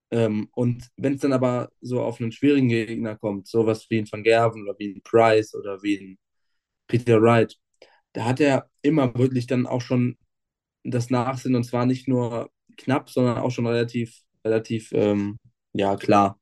[0.09, 4.11] Ähm, und wenn es dann aber so auf einen schwierigen Gegner kommt, sowas wie ein
[4.11, 6.17] Van Gerven oder wie ein Price oder wie ein
[6.87, 7.55] Peter Wright,
[8.13, 10.17] da hat er immer wirklich dann auch schon
[10.83, 15.37] das Nachsinn und zwar nicht nur knapp, sondern auch schon relativ, relativ ähm,
[15.77, 16.39] ja, klar.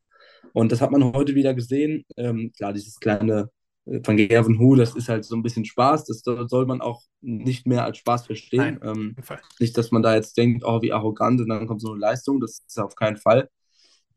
[0.54, 2.06] Und das hat man heute wieder gesehen.
[2.18, 3.50] Ähm, klar, dieses kleine
[3.86, 6.06] äh, Van Gerven Hu, das ist halt so ein bisschen Spaß.
[6.06, 8.80] Das soll man auch nicht mehr als Spaß verstehen.
[8.84, 9.16] Ähm,
[9.60, 12.40] nicht, dass man da jetzt denkt, oh, wie arrogant und dann kommt so eine Leistung.
[12.40, 13.50] Das ist auf keinen Fall.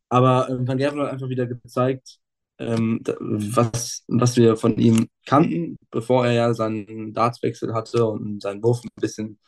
[0.09, 2.19] Aber ähm, Van Gerven hat einfach wieder gezeigt,
[2.59, 8.63] ähm, was, was wir von ihm kannten, bevor er ja seinen Dartswechsel hatte und seinen
[8.63, 9.39] Wurf ein bisschen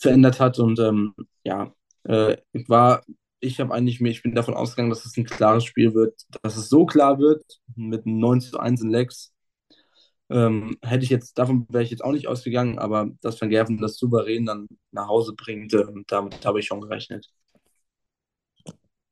[0.00, 0.58] verändert hat.
[0.58, 1.14] Und ähm,
[1.44, 1.72] ja,
[2.04, 2.36] äh,
[2.68, 3.02] war
[3.40, 6.56] ich habe eigentlich mir, ich bin davon ausgegangen, dass es ein klares Spiel wird, dass
[6.56, 7.44] es so klar wird,
[7.76, 9.32] mit einem 9 zu 1 in Lex.
[10.30, 13.78] Ähm, hätte ich jetzt, davon wäre ich jetzt auch nicht ausgegangen, aber dass Van Gerven
[13.78, 17.30] das souverän dann nach Hause bringt, äh, damit habe ich schon gerechnet.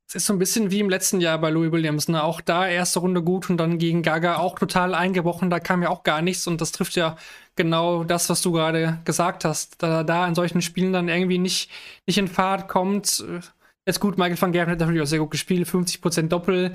[0.09, 2.23] Es ist so ein bisschen wie im letzten Jahr bei Louis Williams, ne?
[2.25, 5.91] Auch da erste Runde gut und dann gegen Gaga auch total eingebrochen, da kam ja
[5.91, 7.17] auch gar nichts und das trifft ja
[7.57, 9.83] genau das, was du gerade gesagt hast.
[9.83, 11.71] Da da in solchen Spielen dann irgendwie nicht,
[12.07, 13.41] nicht in Fahrt kommt, äh,
[13.89, 16.75] Jetzt gut, Michael van Gerven hat natürlich auch sehr gut gespielt, 50% Doppel,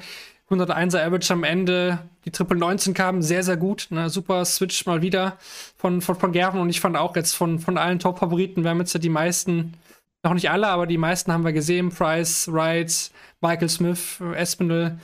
[0.50, 2.00] 101er Average am Ende.
[2.26, 3.86] Die Triple 19 kamen sehr, sehr gut.
[3.92, 4.10] Ne?
[4.10, 5.38] Super Switch mal wieder
[5.78, 8.80] von, von, von Gerven und ich fand auch jetzt von, von allen Top-Favoriten, wir haben
[8.80, 9.76] jetzt ja die meisten,
[10.24, 11.90] noch nicht alle, aber die meisten haben wir gesehen.
[11.90, 14.98] Price, Wright, Michael Smith, Espinel.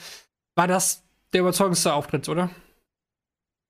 [0.55, 2.49] War das der überzeugendste Auftritt, oder?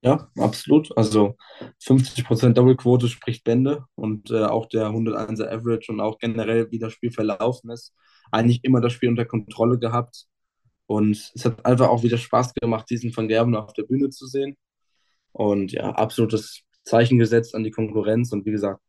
[0.02, 0.98] Ja, absolut.
[0.98, 1.36] Also
[1.84, 6.94] 50% Doppelquote spricht Bände und äh, auch der 101er Average und auch generell, wie das
[6.94, 7.94] Spiel verlaufen ist
[8.32, 10.26] eigentlich immer das Spiel unter Kontrolle gehabt.
[10.88, 14.26] Und es hat einfach auch wieder Spaß gemacht, diesen Van Gerben auf der Bühne zu
[14.26, 14.58] sehen.
[15.32, 18.82] Und ja, absolutes Zeichen gesetzt an die Konkurrenz und wie gesagt,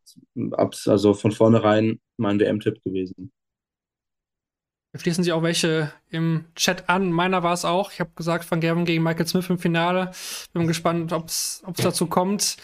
[0.87, 3.31] also von vornherein mein WM-Tipp gewesen.
[4.95, 7.11] Schließen sich auch welche im Chat an.
[7.11, 7.91] Meiner war es auch.
[7.91, 10.11] Ich habe gesagt, Van Gerben gegen Michael Smith im Finale.
[10.53, 12.57] Bin gespannt, ob es dazu kommt.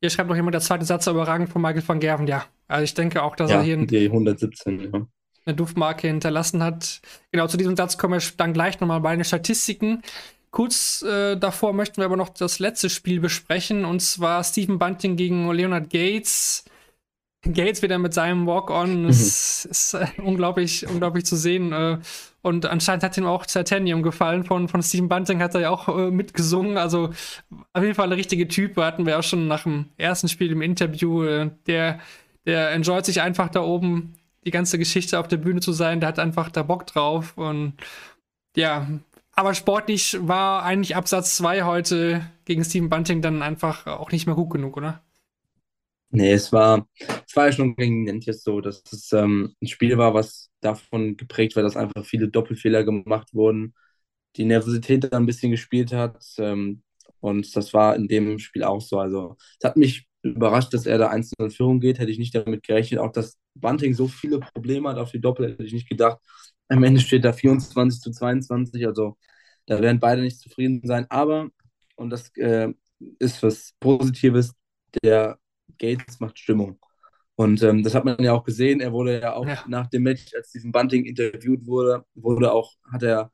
[0.00, 2.26] Hier schreibt noch jemand der zweite Satz überragend von Michael van Gerven.
[2.26, 5.06] Ja, also ich denke auch, dass ja, er hier die 117, ja
[5.44, 7.00] eine Duftmarke hinterlassen hat.
[7.30, 10.02] Genau, zu diesem Satz kommen wir dann gleich nochmal bei den Statistiken.
[10.50, 15.16] Kurz äh, davor möchten wir aber noch das letzte Spiel besprechen, und zwar Stephen Bunting
[15.16, 16.64] gegen Leonard Gates.
[17.44, 19.02] Gates wieder mit seinem Walk-On.
[19.02, 19.08] Mhm.
[19.08, 21.72] Es ist äh, unglaublich, unglaublich zu sehen.
[21.72, 21.98] Äh,
[22.42, 24.44] und anscheinend hat ihm auch Titanium gefallen.
[24.44, 26.76] Von, von Stephen Bunting hat er ja auch äh, mitgesungen.
[26.76, 27.10] Also
[27.72, 28.84] auf jeden Fall eine richtige Type.
[28.84, 31.24] Hatten wir auch schon nach dem ersten Spiel im Interview.
[31.24, 31.98] Äh, der,
[32.46, 36.00] der enjoyt sich einfach da oben die ganze Geschichte auf der Bühne zu sein.
[36.00, 37.36] Der hat einfach da Bock drauf.
[37.36, 37.74] Und
[38.56, 38.88] ja,
[39.32, 44.34] aber sportlich war eigentlich Absatz 2 heute gegen Steven Bunting dann einfach auch nicht mehr
[44.36, 45.02] gut genug, oder?
[46.14, 49.96] Nee, es war, es war ja schon gegen Nentjes so, dass es ähm, ein Spiel
[49.96, 53.74] war, was davon geprägt war, dass einfach viele Doppelfehler gemacht wurden,
[54.36, 56.22] die Nervosität da ein bisschen gespielt hat.
[56.38, 56.82] Ähm,
[57.20, 58.98] und das war in dem Spiel auch so.
[58.98, 61.98] Also, es hat mich überrascht, dass er da einzeln in Führung geht.
[61.98, 63.00] Hätte ich nicht damit gerechnet.
[63.00, 66.18] Auch dass Bunting so viele Probleme hat auf die Doppel, hätte ich nicht gedacht.
[66.68, 68.86] Am Ende steht da 24 zu 22.
[68.86, 69.16] Also
[69.66, 71.06] da werden beide nicht zufrieden sein.
[71.10, 71.48] Aber,
[71.96, 72.72] und das äh,
[73.18, 74.52] ist was Positives,
[75.02, 75.38] der
[75.78, 76.78] Gates macht Stimmung.
[77.34, 78.80] Und ähm, das hat man ja auch gesehen.
[78.80, 79.64] Er wurde ja auch ja.
[79.66, 83.32] nach dem Match, als diesen Bunting interviewt wurde, wurde auch, hat er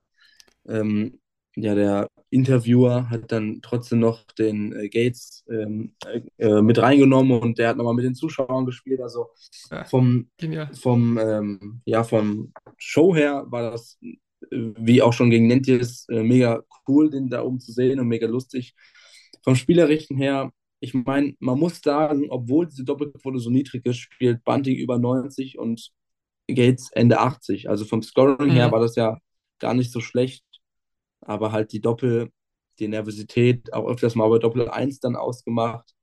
[0.67, 1.21] ähm,
[1.57, 5.95] ja, der Interviewer hat dann trotzdem noch den äh, Gates ähm,
[6.37, 9.01] äh, mit reingenommen und der hat nochmal mit den Zuschauern gespielt.
[9.01, 9.29] Also
[9.71, 10.29] ja, vom,
[10.75, 14.17] vom, ähm, ja, vom Show her war das, äh,
[14.51, 18.27] wie auch schon gegen Nentjes, äh, mega cool, den da oben zu sehen und mega
[18.27, 18.75] lustig.
[19.43, 24.45] Vom Spielerischen her, ich meine, man muss sagen, obwohl diese Doppelquote so niedrig ist, spielt
[24.45, 25.93] Bunting über 90 und
[26.47, 27.71] Gates Ende 80.
[27.71, 28.55] Also vom Scoring mhm.
[28.55, 29.19] her war das ja
[29.59, 30.45] gar nicht so schlecht
[31.21, 32.31] aber halt die Doppel,
[32.79, 35.95] die Nervosität auch öfters mal bei Doppel 1 dann ausgemacht.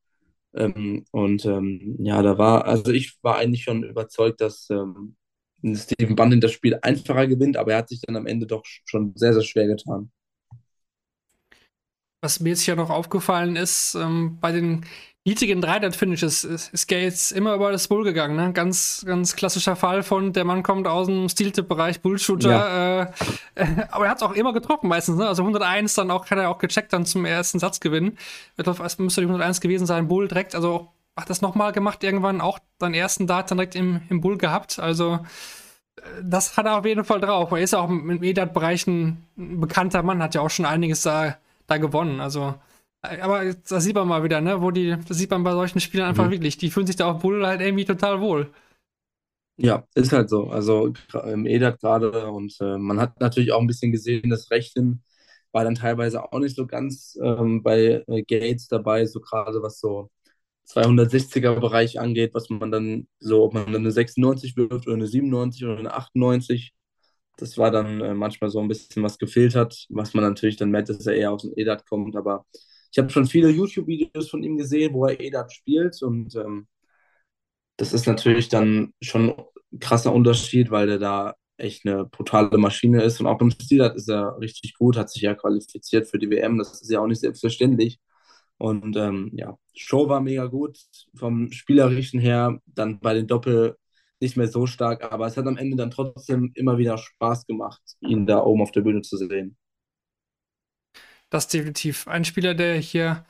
[0.54, 5.16] Ähm, und ähm, ja, da war, also ich war eigentlich schon überzeugt, dass ähm,
[5.74, 9.14] Steven Bunting das Spiel einfacher gewinnt, aber er hat sich dann am Ende doch schon
[9.16, 10.12] sehr, sehr schwer getan.
[12.22, 14.86] Was mir jetzt ja noch aufgefallen ist, ähm, bei den
[15.26, 18.36] niedrigen 300-Finishes ist, ist Gates immer über das Bull gegangen.
[18.36, 18.54] Ne?
[18.54, 22.50] Ganz, ganz klassischer Fall von, der Mann kommt aus dem Steel-Tip-Bereich, Bullshooter.
[22.50, 23.02] Ja.
[23.02, 23.08] Äh,
[23.56, 25.18] äh, aber er hat es auch immer getroffen meistens.
[25.18, 25.28] Ne?
[25.28, 28.18] Also 101 dann auch, hat er auch gecheckt dann zum ersten Satzgewinn.
[28.56, 30.08] Ich glaube, es müsste die 101 gewesen sein.
[30.08, 34.02] Bull direkt, also hat das nochmal gemacht irgendwann, auch seinen ersten Dart dann direkt im,
[34.10, 34.78] im Bull gehabt.
[34.78, 35.22] Also
[35.96, 37.52] äh, das hat er auf jeden Fall drauf.
[37.52, 41.78] Er ist auch im EDAT-Bereich ein bekannter Mann, hat ja auch schon einiges da, da
[41.78, 42.22] gewonnen.
[42.22, 42.54] Also
[43.22, 46.10] aber da sieht man mal wieder, ne, wo die, das sieht man bei solchen Spielern
[46.10, 46.32] einfach mhm.
[46.32, 48.52] wirklich, die fühlen sich da auf Bull halt irgendwie total wohl.
[49.58, 50.50] Ja, ist halt so.
[50.50, 55.04] Also im EDAT gerade und äh, man hat natürlich auch ein bisschen gesehen, das Rechnen
[55.56, 59.80] war dann teilweise auch nicht so ganz ähm, bei äh, Gates dabei, so gerade was
[59.80, 60.12] so
[60.68, 65.08] 260er Bereich angeht, was man dann so, ob man dann eine 96 wirft oder eine
[65.08, 66.74] 97 oder eine 98.
[67.38, 70.72] Das war dann äh, manchmal so ein bisschen was gefehlt hat, was man natürlich dann
[70.72, 72.46] merkt, dass er eher aus dem EDAT kommt, aber
[72.96, 76.66] ich habe schon viele YouTube-Videos von ihm gesehen, wo er EDAT spielt und ähm,
[77.76, 79.36] das ist natürlich dann schon
[79.74, 83.98] ein krasser Unterschied, weil der da echt eine brutale Maschine ist und auch beim Stilat
[83.98, 87.08] ist er richtig gut, hat sich ja qualifiziert für die WM, das ist ja auch
[87.08, 88.00] nicht selbstverständlich.
[88.58, 90.80] Und ähm, ja, Show war mega gut
[91.16, 93.76] vom Spielerischen her, dann bei den Doppel
[94.22, 97.82] nicht mehr so stark, aber es hat am Ende dann trotzdem immer wieder Spaß gemacht,
[98.00, 99.58] ihn da oben auf der Bühne zu sehen.
[101.30, 103.26] Das ist definitiv ein Spieler, der hier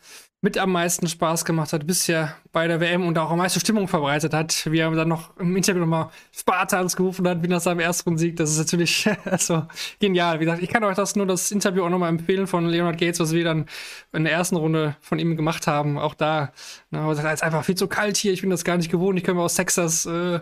[0.45, 3.87] mit am meisten Spaß gemacht hat bisher bei der WM und auch am meisten Stimmung
[3.87, 4.67] verbreitet hat.
[4.69, 8.35] Wie er dann noch im Interview nochmal Spartans gerufen hat, wie nach seinem ersten Sieg.
[8.35, 9.65] Das ist natürlich also
[9.99, 10.39] genial.
[10.39, 13.19] Wie gesagt, ich kann euch das nur das Interview auch nochmal empfehlen von Leonard Gates,
[13.19, 13.65] was wir dann
[14.13, 15.97] in der ersten Runde von ihm gemacht haben.
[15.97, 16.51] Auch da,
[16.91, 18.31] ne, es ist einfach viel zu kalt hier.
[18.31, 19.17] Ich bin das gar nicht gewohnt.
[19.17, 20.05] Ich komme aus Texas.
[20.05, 20.41] Äh,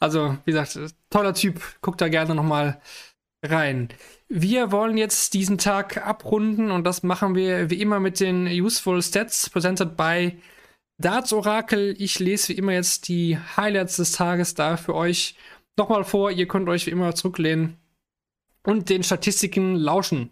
[0.00, 1.62] also, wie gesagt, toller Typ.
[1.80, 2.80] Guckt da gerne nochmal
[3.44, 3.88] rein.
[4.28, 9.02] Wir wollen jetzt diesen Tag abrunden und das machen wir wie immer mit den Useful
[9.02, 10.38] Stats, presented by
[10.98, 11.94] Darts Oracle.
[11.98, 15.36] Ich lese wie immer jetzt die Highlights des Tages da für euch
[15.76, 16.30] nochmal vor.
[16.30, 17.76] Ihr könnt euch wie immer zurücklehnen
[18.62, 20.30] und den Statistiken lauschen.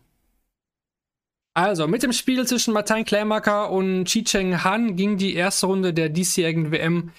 [1.55, 5.93] Also, mit dem Spiel zwischen Martin Klärmacker und Chi Cheng Han ging die erste Runde
[5.93, 7.13] der diesjährigen WM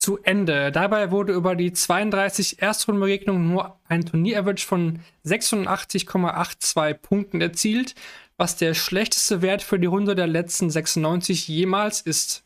[0.00, 0.72] zu Ende.
[0.72, 7.94] Dabei wurde über die 32 Erstrundenbegegnungen nur ein Turnier-Average von 86,82 Punkten erzielt,
[8.38, 12.44] was der schlechteste Wert für die Runde der letzten 96 jemals ist.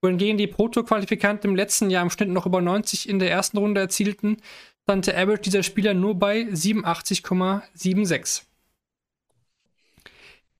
[0.00, 3.82] Wohingegen die Proto-Qualifikanten im letzten Jahr im Schnitt noch über 90 in der ersten Runde
[3.82, 4.38] erzielten,
[4.84, 8.42] stand der Average dieser Spieler nur bei 87,76.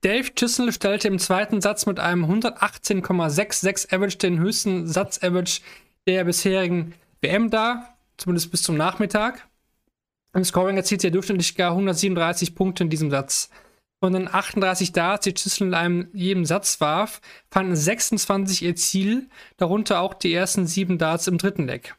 [0.02, 5.62] Dave Chisnell stellte im zweiten Satz mit einem 118,66 Average den höchsten Satz-Average
[6.06, 9.48] der bisherigen WM dar, zumindest bis zum Nachmittag.
[10.34, 13.50] Im Scoring erzielt er durchschnittlich gar 137 Punkte in diesem Satz.
[14.00, 19.28] Von den 38 Darts, die Chisholm in einem jedem Satz warf, fanden 26 ihr Ziel,
[19.56, 21.96] darunter auch die ersten sieben Darts im dritten Leg.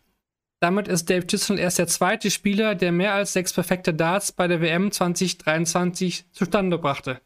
[0.59, 4.47] Damit ist Dave Chisholm erst der zweite Spieler, der mehr als sechs perfekte Darts bei
[4.47, 7.21] der WM 2023 zustande brachte.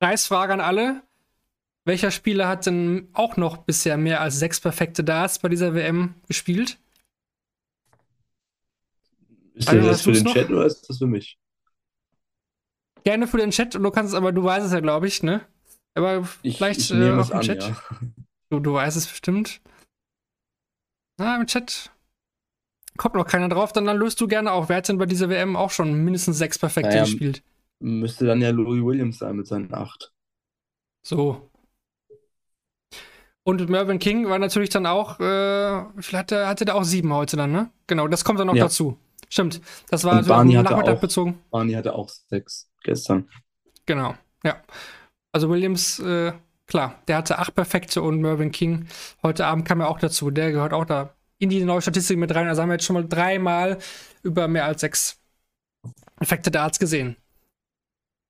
[0.00, 1.02] Preisfrage an alle.
[1.84, 6.14] Welcher Spieler hat denn auch noch bisher mehr als sechs perfekte Darts bei dieser WM
[6.26, 6.78] gespielt?
[9.54, 10.32] Ist also, das für den noch?
[10.32, 11.38] Chat oder ist das für mich?
[13.04, 15.42] Gerne für den Chat, du kannst es aber, du weißt es ja, glaube ich, ne?
[15.94, 17.62] Aber ich, vielleicht ich äh, auf dem Chat.
[17.62, 17.76] Ja.
[18.48, 19.60] Du, du weißt es bestimmt.
[21.18, 21.90] Na, im Chat
[22.96, 24.68] kommt noch keiner drauf, dann, dann löst du gerne auch.
[24.68, 27.42] Wer hat denn bei dieser WM auch schon mindestens sechs perfekte naja, gespielt?
[27.78, 30.12] Müsste dann ja Louis Williams sein mit seinen acht.
[31.02, 31.50] So,
[33.44, 37.52] und Mervyn King war natürlich dann auch, äh, hatte, hatte der auch sieben heute dann,
[37.52, 37.70] ne?
[37.86, 38.64] Genau, das kommt dann noch ja.
[38.64, 38.98] dazu.
[39.28, 39.60] Stimmt.
[39.90, 41.38] Das war also Barney Nachmittag auch, bezogen.
[41.50, 43.28] Barney hatte auch sechs gestern.
[43.86, 44.56] Genau, ja.
[45.32, 46.32] Also Williams, äh,
[46.66, 48.86] klar, der hatte acht perfekte und Mervyn King
[49.22, 50.30] heute Abend kam er auch dazu.
[50.30, 52.48] Der gehört auch da in die neue Statistik mit rein.
[52.48, 53.78] Also haben wir jetzt schon mal dreimal
[54.22, 55.20] über mehr als sechs
[56.16, 57.16] perfekte Darts gesehen.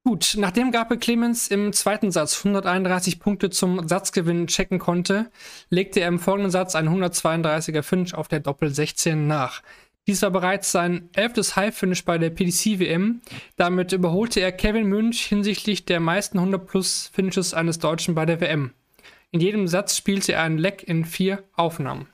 [0.06, 5.30] Gut, nachdem Gabriel Clemens im zweiten Satz 131 Punkte zum Satzgewinn checken konnte,
[5.70, 9.62] legte er im folgenden Satz einen 132er Finish auf der Doppel 16 nach.
[10.06, 13.22] Dies war bereits sein elftes High-Finish bei der PDC-WM.
[13.56, 18.74] Damit überholte er Kevin Münch hinsichtlich der meisten 100-Plus-Finishes eines Deutschen bei der WM.
[19.30, 22.08] In jedem Satz spielte er einen Leck in vier Aufnahmen.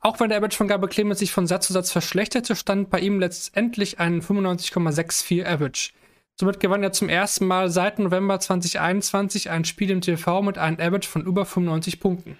[0.00, 3.00] Auch wenn der Average von Gabriel Clemens sich von Satz zu Satz verschlechterte, stand bei
[3.00, 5.92] ihm letztendlich ein 95,64 Average.
[6.38, 10.80] Somit gewann er zum ersten Mal seit November 2021 ein Spiel im TV mit einem
[10.80, 12.38] Average von über 95 Punkten.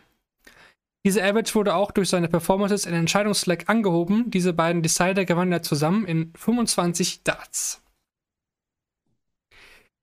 [1.04, 4.30] Dieser Average wurde auch durch seine Performances in Entscheidungsslack angehoben.
[4.30, 7.82] Diese beiden Decider gewannen er zusammen in 25 Darts.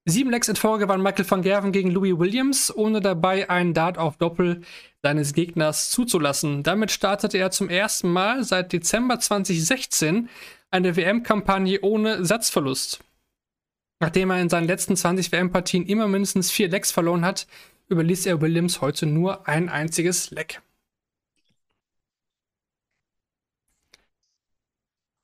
[0.09, 3.97] Sieben Lecks in Folge gewann Michael van Gerven gegen Louis Williams, ohne dabei einen Dart
[3.97, 4.61] auf Doppel
[5.03, 6.63] seines Gegners zuzulassen.
[6.63, 10.29] Damit startete er zum ersten Mal seit Dezember 2016
[10.71, 13.03] eine WM-Kampagne ohne Satzverlust.
[13.99, 17.45] Nachdem er in seinen letzten 20 WM-Partien immer mindestens vier Lecks verloren hat,
[17.89, 20.61] überließ er Williams heute nur ein einziges Leck.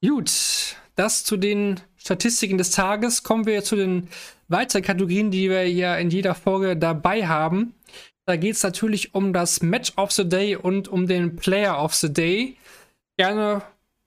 [0.02, 3.24] Gut, das zu den Statistiken des Tages.
[3.24, 4.10] Kommen wir zu den
[4.48, 7.74] weiteren Kategorien, die wir ja in jeder Folge dabei haben.
[8.26, 11.94] Da geht es natürlich um das Match of the Day und um den Player of
[11.94, 12.58] the Day.
[13.18, 13.62] Gerne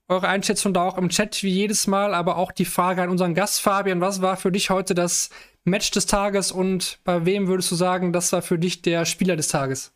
[0.07, 3.35] eure Einschätzung da auch im Chat wie jedes Mal, aber auch die Frage an unseren
[3.35, 5.29] Gast Fabian, was war für dich heute das
[5.65, 9.35] Match des Tages und bei wem würdest du sagen, das war für dich der Spieler
[9.35, 9.91] des Tages?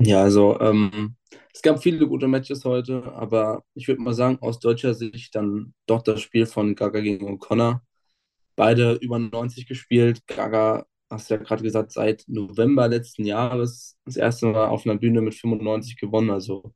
[0.00, 1.16] Ja, also ähm,
[1.52, 5.74] es gab viele gute Matches heute, aber ich würde mal sagen, aus deutscher Sicht dann
[5.86, 7.80] doch das Spiel von Gaga gegen O'Connor.
[8.56, 10.22] Beide über 90 gespielt.
[10.26, 14.96] Gaga, hast du ja gerade gesagt, seit November letzten Jahres das erste Mal auf einer
[14.98, 16.30] Bühne mit 95 gewonnen.
[16.30, 16.74] Also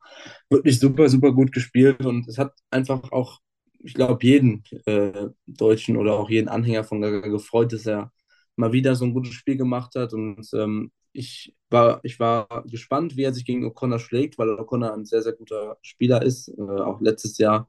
[0.50, 3.40] wirklich super, super gut gespielt und es hat einfach auch,
[3.80, 8.12] ich glaube, jeden äh, Deutschen oder auch jeden Anhänger von Gaga gefreut, dass er
[8.56, 13.16] mal wieder so ein gutes Spiel gemacht hat und ähm, ich war, ich war gespannt,
[13.16, 16.62] wie er sich gegen O'Connor schlägt, weil O'Connor ein sehr, sehr guter Spieler ist, äh,
[16.62, 17.68] auch letztes Jahr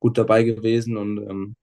[0.00, 1.56] gut dabei gewesen und ähm,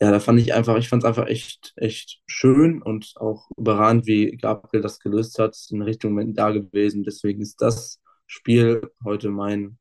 [0.00, 4.06] ja, da fand ich einfach, ich fand es einfach echt, echt schön und auch überragend,
[4.06, 7.04] wie Gabriel das gelöst hat, in Richtung da gewesen.
[7.04, 9.78] Deswegen ist das Spiel heute mein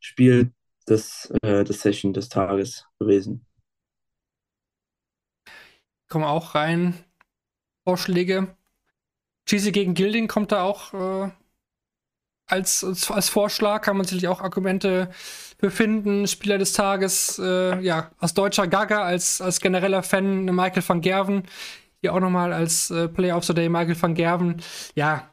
[0.00, 0.52] Spiel
[0.88, 3.46] des, äh, des Session des Tages gewesen.
[6.08, 6.94] Kommen auch rein
[7.84, 8.55] Vorschläge.
[9.46, 11.30] Cheesy gegen Gilding kommt da auch äh,
[12.48, 15.10] als, als, als, Vorschlag, kann man sicherlich auch Argumente
[15.58, 16.26] befinden.
[16.26, 21.42] Spieler des Tages, äh, ja, als deutscher Gaga, als, als genereller Fan Michael van Gerven.
[22.00, 24.62] Hier auch nochmal als äh, Player of the Day Michael van Gerven.
[24.94, 25.30] Ja,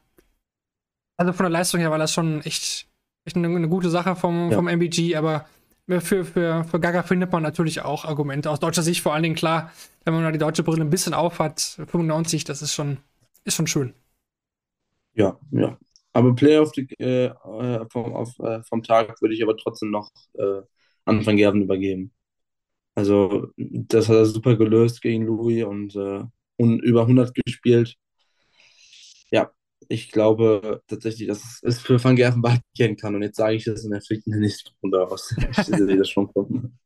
[1.17, 2.87] also von der Leistung her war das schon echt,
[3.25, 4.57] echt eine, eine gute Sache vom, ja.
[4.57, 5.45] vom MBG, aber
[5.87, 8.49] für, für, für Gaga findet man natürlich auch Argumente.
[8.49, 9.71] Aus deutscher Sicht vor allen Dingen klar,
[10.05, 12.97] wenn man da die deutsche Brille ein bisschen aufhat, 95, das ist schon,
[13.43, 13.93] ist schon schön.
[15.13, 15.77] Ja, ja.
[16.13, 19.89] Aber Player of the, äh, äh, vom, auf, äh, vom Tag würde ich aber trotzdem
[19.91, 20.61] noch äh,
[21.05, 22.13] an Van Gerven übergeben.
[22.95, 26.23] Also, das hat er super gelöst gegen Louis und, äh,
[26.57, 27.95] und über 100 gespielt.
[29.31, 29.51] Ja,
[29.89, 32.43] ich glaube tatsächlich, dass es für Van Gerven
[32.75, 33.15] gehen kann.
[33.15, 35.35] Und jetzt sage ich das und er fliegt in der nächsten Runde aus.
[35.51, 36.77] Ich sehe das schon kommen.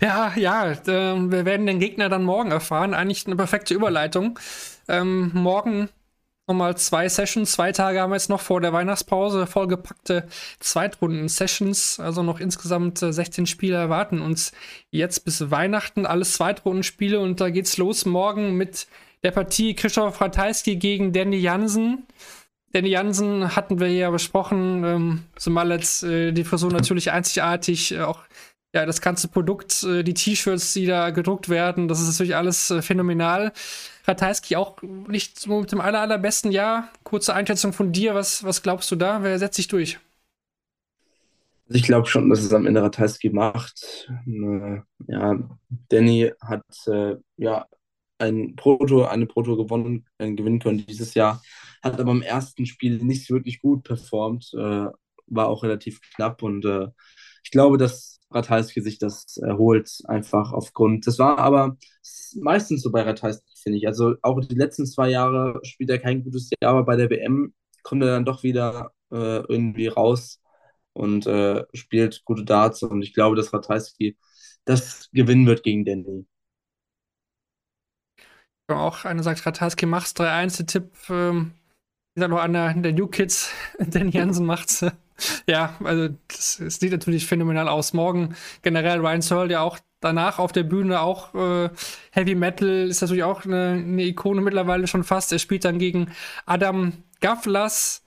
[0.00, 2.94] Ja, ja, äh, wir werden den Gegner dann morgen erfahren.
[2.94, 4.38] Eigentlich eine perfekte Überleitung.
[4.88, 5.90] Ähm, morgen
[6.52, 7.52] nochmal zwei Sessions.
[7.52, 9.46] Zwei Tage haben wir jetzt noch vor der Weihnachtspause.
[9.46, 10.28] Vollgepackte
[10.60, 11.98] Zweitrunden-Sessions.
[11.98, 14.52] Also noch insgesamt 16 äh, Spiele erwarten uns
[14.90, 16.04] jetzt bis Weihnachten.
[16.04, 18.86] Alles Zweitrundenspiele und da geht's los morgen mit
[19.22, 22.06] der Partie Christoph Ratajski gegen Danny Jansen.
[22.72, 28.00] Danny Jansen hatten wir ja besprochen, ähm, zumal jetzt äh, die Frisur natürlich einzigartig, äh,
[28.00, 28.20] auch
[28.74, 32.70] ja, das ganze Produkt, äh, die T-Shirts, die da gedruckt werden, das ist natürlich alles
[32.70, 33.52] äh, phänomenal.
[34.06, 36.88] Ratajski auch nicht so mit dem aller, allerbesten Jahr.
[37.04, 39.22] Kurze Einschätzung von dir, was, was glaubst du da?
[39.22, 40.00] Wer setzt sich durch?
[41.68, 44.08] Also ich glaube schon, dass es am Ende Ratajski macht.
[44.26, 45.38] Äh, ja,
[45.88, 46.64] Danny hat
[47.36, 47.66] ja
[48.18, 51.42] ein Proto, eine Proto gewonnen, gewinnen können dieses Jahr,
[51.82, 56.64] hat aber im ersten Spiel nicht wirklich gut performt, war auch relativ knapp und
[57.42, 61.06] ich glaube, dass Ratajski sich das erholt, einfach aufgrund.
[61.06, 61.76] Das war aber
[62.36, 63.86] meistens so bei Ratajski, finde ich.
[63.86, 67.54] Also auch die letzten zwei Jahre spielt er kein gutes Jahr, aber bei der WM
[67.82, 70.40] kommt er dann doch wieder äh, irgendwie raus
[70.92, 72.82] und äh, spielt gute Darts.
[72.82, 74.16] Und ich glaube, dass Ratajski
[74.64, 76.26] das gewinnen wird gegen Danny.
[78.68, 80.92] Auch einer sagt, Ratajski macht's 3-1, der Tipp.
[81.10, 81.52] Ähm,
[82.14, 84.84] ist noch einer der New Kids, Danny Jansen macht's.
[85.46, 87.92] Ja, also das, das, sieht natürlich phänomenal aus.
[87.92, 91.70] Morgen generell Ryan Searle ja auch danach auf der Bühne auch äh,
[92.10, 95.32] Heavy Metal ist natürlich auch eine, eine, Ikone mittlerweile schon fast.
[95.32, 96.12] Er spielt dann gegen
[96.46, 98.02] Adam Gavlas.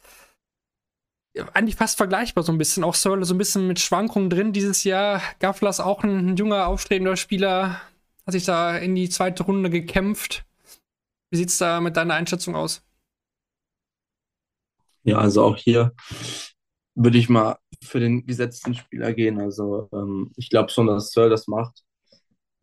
[1.54, 2.84] Eigentlich fast vergleichbar so ein bisschen.
[2.84, 5.22] Auch Searle so ein bisschen mit Schwankungen drin dieses Jahr.
[5.40, 7.82] Gavlas auch ein, ein junger, aufstrebender Spieler.
[8.26, 10.46] Hat sich da in die zweite Runde gekämpft.
[11.30, 12.82] Wie sieht es da mit deiner Einschätzung aus?
[15.04, 15.94] Ja, also auch hier
[16.96, 19.40] würde ich mal für den gesetzten Spieler gehen.
[19.40, 21.84] Also ähm, ich glaube schon, dass Searle das macht.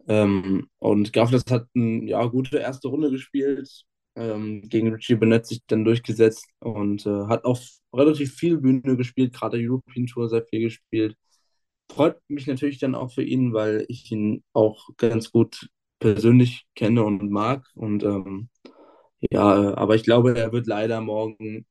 [0.09, 3.85] Ähm, und Gavlas hat eine ja, gute erste Runde gespielt,
[4.16, 7.61] ähm, gegen Richie Bennett sich dann durchgesetzt und äh, hat auch
[7.95, 11.16] relativ viel Bühne gespielt, gerade der European Tour sehr viel gespielt.
[11.91, 15.68] Freut mich natürlich dann auch für ihn, weil ich ihn auch ganz gut
[16.01, 17.66] persönlich kenne und mag.
[17.74, 18.49] Und ähm,
[19.30, 21.66] ja, aber ich glaube, er wird leider morgen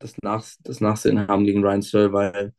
[0.00, 2.54] das, Nach das Nachsehen haben gegen Ryan Searle, weil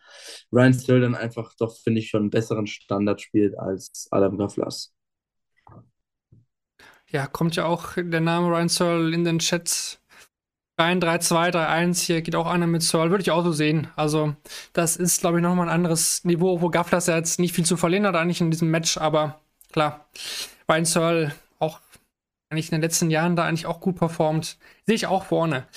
[0.52, 4.94] Ryan Searle dann einfach doch, finde ich, schon einen besseren Standard spielt als Adam Gavlas.
[7.10, 10.00] Ja, kommt ja auch der Name Ryan Searle in den Chat
[10.80, 11.02] rein.
[11.02, 13.88] 3-2, 3-1, hier geht auch einer mit Searle, würde ich auch so sehen.
[13.96, 14.36] Also,
[14.74, 17.76] das ist, glaube ich, nochmal ein anderes Niveau, wo Gavlas ja jetzt nicht viel zu
[17.76, 20.08] verlieren hat, eigentlich in diesem Match, aber klar,
[20.70, 21.80] Ryan Searle auch
[22.50, 24.58] eigentlich in den letzten Jahren da eigentlich auch gut performt.
[24.86, 25.68] Sehe ich auch vorne.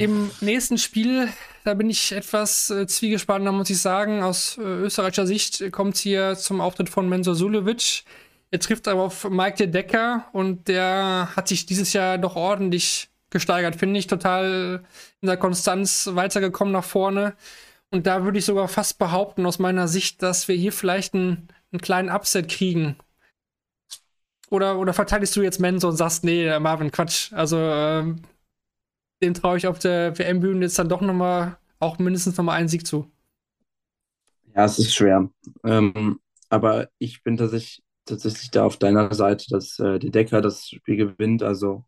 [0.00, 1.28] Im nächsten Spiel,
[1.62, 4.22] da bin ich etwas äh, zwiegespannt, da muss ich sagen.
[4.22, 8.04] Aus äh, österreichischer Sicht kommt es hier zum Auftritt von Mensur Sulevic.
[8.50, 13.10] Er trifft aber auf Mike de Decker und der hat sich dieses Jahr doch ordentlich
[13.28, 14.06] gesteigert, finde ich.
[14.06, 14.82] Total
[15.20, 17.34] in der Konstanz weitergekommen nach vorne.
[17.90, 21.48] Und da würde ich sogar fast behaupten, aus meiner Sicht, dass wir hier vielleicht einen,
[21.72, 22.96] einen kleinen Upset kriegen.
[24.48, 27.34] Oder, oder verteidigst du jetzt Menzo und sagst, nee, Marvin, Quatsch.
[27.34, 28.22] Also, ähm,
[29.22, 32.86] dem traue ich auf der WM-Bühne jetzt dann doch nochmal, auch mindestens nochmal einen Sieg
[32.86, 33.10] zu.
[34.54, 35.30] Ja, es ist schwer.
[35.64, 40.68] Ähm, aber ich bin tatsächlich, tatsächlich da auf deiner Seite, dass äh, der Decker das
[40.68, 41.42] Spiel gewinnt.
[41.42, 41.84] Also,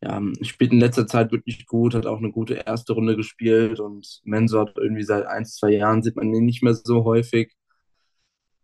[0.00, 4.20] ja, spielt in letzter Zeit wirklich gut, hat auch eine gute erste Runde gespielt und
[4.24, 7.54] Mensor hat irgendwie seit ein, zwei Jahren sieht man ihn nicht mehr so häufig.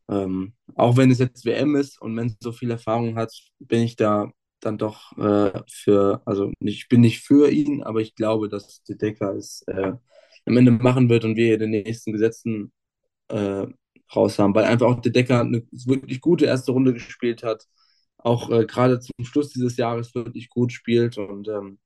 [0.09, 3.97] Ähm, auch wenn es jetzt WM ist und Mensor so viel Erfahrung hat, bin ich
[3.97, 4.31] da
[4.65, 8.97] dann doch äh, für, also ich bin nicht für ihn, aber ich glaube, dass der
[8.97, 9.93] Decker es äh,
[10.47, 12.73] am Ende machen wird und wir den nächsten Gesetzen
[13.29, 13.67] äh,
[14.15, 17.67] raus haben, weil einfach auch der Decker eine wirklich gute erste Runde gespielt hat,
[18.19, 21.79] auch äh, gerade zum Schluss dieses Jahres wirklich gut spielt und ähm,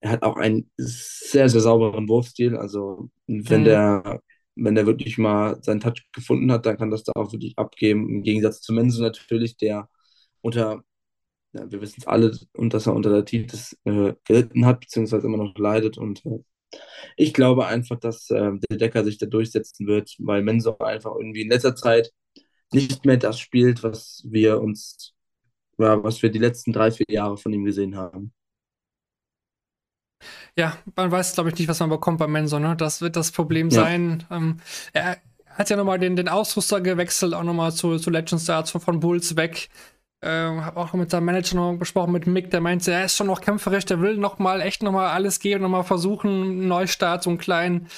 [0.00, 2.56] er hat auch einen sehr, sehr sauberen Wurfstil.
[2.56, 3.64] Also wenn mhm.
[3.64, 4.20] der
[4.56, 8.08] wenn der wirklich mal seinen Touch gefunden hat, dann kann das da auch wirklich abgeben.
[8.08, 9.88] Im Gegensatz zu Menzo natürlich, der
[10.42, 10.84] unter
[11.54, 15.26] ja, wir wissen es alle, und dass er unter der Titis äh, gelitten hat, beziehungsweise
[15.26, 15.96] immer noch leidet.
[15.98, 16.40] Und äh,
[17.16, 21.42] ich glaube einfach, dass äh, der Decker sich da durchsetzen wird, weil Mensor einfach irgendwie
[21.42, 22.12] in letzter Zeit
[22.72, 25.14] nicht mehr das spielt, was wir uns,
[25.78, 28.32] ja, was wir die letzten drei, vier Jahre von ihm gesehen haben.
[30.56, 32.76] Ja, man weiß, glaube ich, nicht, was man bekommt bei Mensor, ne?
[32.76, 33.82] Das wird das Problem ja.
[33.82, 34.24] sein.
[34.30, 34.58] Ähm,
[34.92, 39.00] er hat ja nochmal den, den Ausrüster gewechselt, auch nochmal zu, zu Legends Stars von
[39.00, 39.68] Bulls weg.
[40.24, 43.26] Äh, habe auch mit seinem Manager noch besprochen, mit Mick, der meinte, er ist schon
[43.26, 46.68] noch kämpferisch, der will noch mal echt noch mal alles geben, noch mal versuchen, einen
[46.68, 47.88] Neustart, so einen kleinen.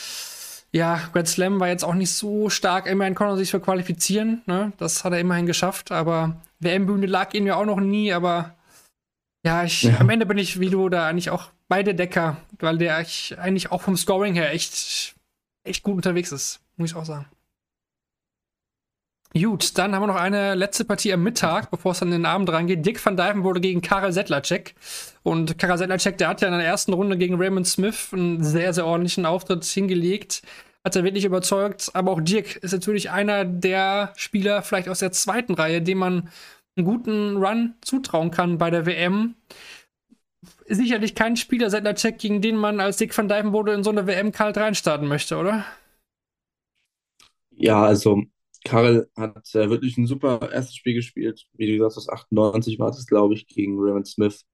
[0.72, 2.87] Ja, Grand Slam war jetzt auch nicht so stark.
[2.87, 4.43] Immerhin konnte er sich für qualifizieren.
[4.47, 4.72] Ne?
[4.77, 5.93] Das hat er immerhin geschafft.
[5.93, 8.12] Aber WM-Bühne lag ihm ja auch noch nie.
[8.12, 8.57] Aber
[9.45, 9.99] ja, ich, ja.
[10.01, 13.81] am Ende bin ich, wie du, da eigentlich auch beide Decker, weil der eigentlich auch
[13.81, 15.14] vom Scoring her echt,
[15.64, 16.61] echt gut unterwegs ist.
[16.77, 17.27] Muss ich auch sagen.
[19.35, 22.27] Gut, dann haben wir noch eine letzte Partie am Mittag, bevor es dann in den
[22.27, 22.87] Abend reingeht.
[22.87, 24.74] Dick van Dijven wurde gegen Karel Sedlacek.
[25.22, 28.72] Und Karel Sedlacek, der hat ja in der ersten Runde gegen Raymond Smith einen sehr,
[28.72, 30.43] sehr ordentlichen Auftritt hingelegt.
[30.85, 31.91] Hat er wirklich überzeugt.
[31.93, 36.31] Aber auch Dirk ist natürlich einer der Spieler, vielleicht aus der zweiten Reihe, dem man
[36.77, 39.35] einen guten Run zutrauen kann bei der WM.
[40.68, 44.07] Sicherlich kein Spieler Sedlacek, gegen den man als Dick van Dijven wurde in so eine
[44.07, 45.64] WM kalt reinstarten möchte, oder?
[47.51, 48.22] Ja, also
[48.67, 51.47] Karel hat äh, wirklich ein super erstes Spiel gespielt.
[51.55, 54.45] Wie du gesagt hast, 98 war das, glaube ich, gegen Raymond Smith.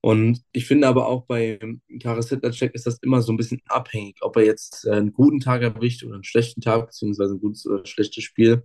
[0.00, 1.60] Und ich finde aber auch bei
[2.02, 5.38] Karel Sedlacek ist das immer so ein bisschen abhängig, ob er jetzt äh, einen guten
[5.40, 8.64] Tag erwischt oder einen schlechten Tag, beziehungsweise ein gutes oder schlechtes Spiel.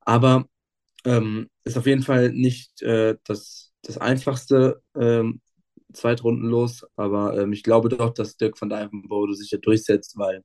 [0.00, 0.46] Aber
[1.04, 5.40] ähm, ist auf jeden Fall nicht äh, das, das einfachste ähm,
[5.92, 6.86] Zweitrundenlos.
[6.96, 10.42] Aber ähm, ich glaube doch, dass Dirk van Dijvenbode sich ja durchsetzt, weil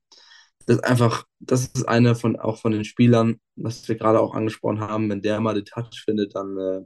[0.68, 4.36] das ist einfach, das ist eine von auch von den Spielern, was wir gerade auch
[4.36, 6.82] angesprochen haben, wenn der mal den Touch findet, dann äh,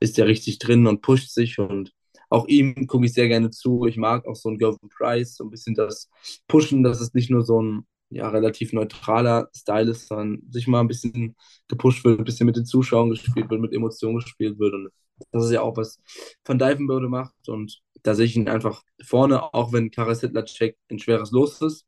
[0.00, 1.92] ist der richtig drin und pusht sich und
[2.30, 3.84] auch ihm gucke ich sehr gerne zu.
[3.86, 6.08] Ich mag auch so einen Gervin Price, so ein bisschen das
[6.46, 10.80] Pushen, dass es nicht nur so ein ja, relativ neutraler Style ist, sondern sich mal
[10.80, 11.36] ein bisschen
[11.68, 14.72] gepusht wird, ein bisschen mit den Zuschauern gespielt wird, mit Emotionen gespielt wird.
[14.72, 14.88] Und
[15.32, 16.00] das ist ja auch, was
[16.46, 17.48] Van Dijvenbode macht.
[17.48, 21.86] Und da sehe ich ihn einfach vorne, auch wenn Karas Hitler-Check ein schweres Los ist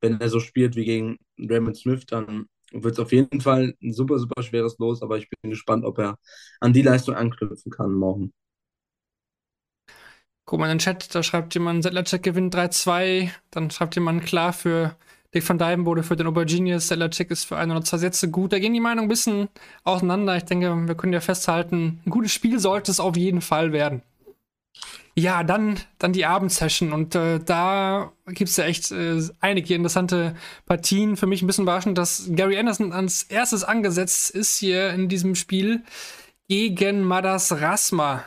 [0.00, 3.92] wenn er so spielt wie gegen Raymond Smith, dann wird es auf jeden Fall ein
[3.92, 6.16] super, super schweres Los, aber ich bin gespannt, ob er
[6.60, 8.32] an die Leistung anknüpfen kann morgen.
[10.44, 14.52] Guck mal in den Chat, da schreibt jemand, Sedlacek gewinnt 3-2, dann schreibt jemand klar
[14.52, 14.96] für
[15.32, 18.52] Dick van Dijvenbode für den Auberginius, Sedlacek ist für ein oder zwei Sätze gut.
[18.52, 19.48] Da gehen die Meinungen ein bisschen
[19.84, 20.36] auseinander.
[20.36, 24.02] Ich denke, wir können ja festhalten, ein gutes Spiel sollte es auf jeden Fall werden.
[25.20, 30.34] Ja, dann, dann die Abendsession und äh, da gibt es ja echt äh, einige interessante
[30.64, 31.18] Partien.
[31.18, 35.34] Für mich ein bisschen überraschend, dass Gary Anderson als erstes angesetzt ist hier in diesem
[35.34, 35.82] Spiel
[36.48, 38.24] gegen Madas Rasma.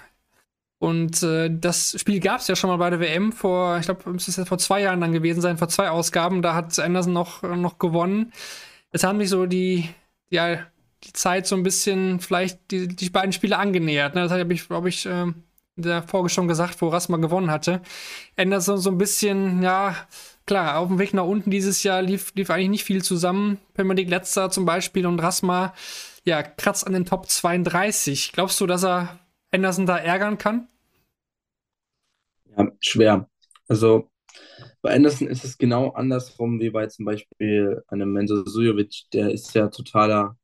[0.77, 4.11] Und äh, das Spiel gab es ja schon mal bei der WM vor, ich glaube,
[4.11, 6.43] es ist ja vor zwei Jahren dann gewesen sein, vor zwei Ausgaben.
[6.43, 8.33] Da hat Anderson noch, noch gewonnen.
[8.91, 9.89] Jetzt haben sich so die,
[10.29, 10.59] ja,
[11.05, 14.13] die Zeit so ein bisschen vielleicht die, die beiden Spiele angenähert.
[14.13, 14.21] Ne?
[14.21, 15.33] Das habe ich, glaube ich, äh,
[15.75, 17.81] der Folge schon gesagt, wo Rasma gewonnen hatte.
[18.37, 19.95] Anderson so ein bisschen, ja,
[20.45, 23.59] klar, auf dem Weg nach unten dieses Jahr lief, lief eigentlich nicht viel zusammen.
[23.75, 25.73] League letzter zum Beispiel und Rasma,
[26.25, 28.31] ja, kratzt an den Top 32.
[28.33, 29.19] Glaubst du, dass er
[29.51, 30.67] Anderson da ärgern kann?
[32.57, 33.29] Ja, schwer.
[33.67, 34.09] Also
[34.81, 39.05] bei Anderson ist es genau andersrum wie bei zum Beispiel einem Menzo Sujovic.
[39.13, 40.37] Der ist ja totaler,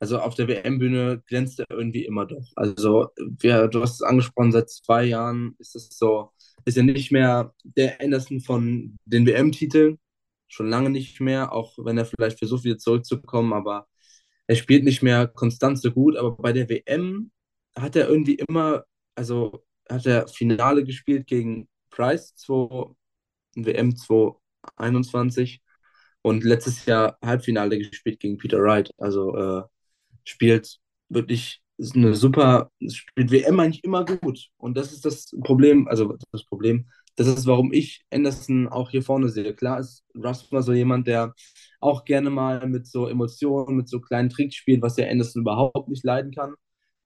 [0.00, 2.46] also auf der WM-Bühne glänzt er irgendwie immer doch.
[2.56, 6.32] Also wir, du hast es angesprochen, seit zwei Jahren ist es so,
[6.64, 9.98] ist er nicht mehr der Anderson von den WM-Titeln,
[10.48, 13.86] schon lange nicht mehr, auch wenn er vielleicht versucht, wieder zurückzukommen, aber
[14.46, 17.30] er spielt nicht mehr konstant so gut, aber bei der WM
[17.76, 18.84] hat er irgendwie immer,
[19.14, 22.94] also hat er Finale gespielt gegen Price 2,
[23.56, 25.62] WM 2021
[26.22, 28.90] und letztes Jahr Halbfinale gespielt gegen Peter Wright.
[28.98, 29.62] Also äh,
[30.24, 31.62] spielt wirklich
[31.94, 34.48] eine super, spielt WM eigentlich immer gut.
[34.58, 39.02] Und das ist das Problem, also das Problem, das ist, warum ich Anderson auch hier
[39.02, 39.54] vorne sehe.
[39.54, 41.34] Klar ist Russell so jemand, der
[41.80, 45.88] auch gerne mal mit so Emotionen, mit so kleinen Tricks spielt, was ja Anderson überhaupt
[45.88, 46.54] nicht leiden kann.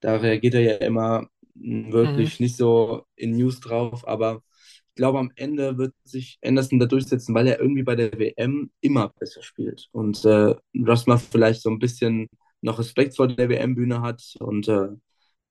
[0.01, 2.45] Da reagiert er ja immer wirklich mhm.
[2.45, 4.43] nicht so in News drauf, aber
[4.89, 8.71] ich glaube, am Ende wird sich Anderson da durchsetzen, weil er irgendwie bei der WM
[8.81, 9.89] immer besser spielt.
[9.93, 12.29] Und äh, Russell vielleicht so ein bisschen
[12.65, 14.35] noch Respekt vor der WM-Bühne hat.
[14.41, 14.89] Und äh,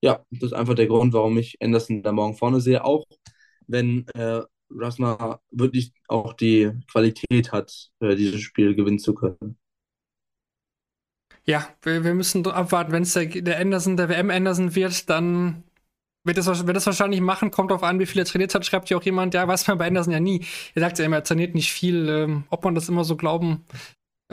[0.02, 2.84] ja, das ist einfach der Grund, warum ich Anderson da morgen vorne sehe.
[2.84, 3.06] Auch
[3.68, 9.58] wenn äh, Rasma wirklich auch die Qualität hat, äh, dieses Spiel gewinnen zu können.
[11.46, 12.92] Ja, wir, wir müssen abwarten.
[12.92, 15.64] Wenn es der, der Anderson, der WM Anderson wird, dann
[16.24, 18.90] wird das, wird das wahrscheinlich machen, kommt darauf an, wie viel er trainiert hat, schreibt
[18.90, 20.46] ja auch jemand, ja, weiß man bei Anderson ja nie.
[20.74, 22.08] Er sagt ja immer, er trainiert nicht viel.
[22.10, 23.66] Ähm, ob man das immer so glauben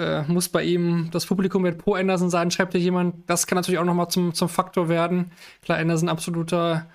[0.01, 3.29] äh, muss bei ihm, das Publikum wird pro Anderson sein, schreibt ja jemand.
[3.29, 5.31] Das kann natürlich auch nochmal zum, zum Faktor werden.
[5.63, 6.87] Klar, Anderson absoluter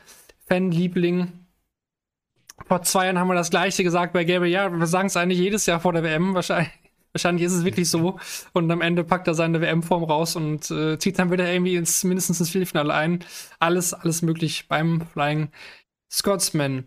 [0.48, 1.32] Fanliebling.
[2.68, 4.52] Vor zwei Jahren haben wir das gleiche gesagt bei Gabriel.
[4.52, 6.72] Ja, wir sagen es eigentlich jedes Jahr vor der WM wahrscheinlich.
[7.16, 8.20] Wahrscheinlich ist es wirklich so.
[8.52, 12.04] Und am Ende packt er seine WM-Form raus und äh, zieht dann wieder irgendwie ins,
[12.04, 13.24] mindestens ins Viertelfinale ein.
[13.58, 15.48] Alles, alles möglich beim Flying
[16.12, 16.84] Scotsman.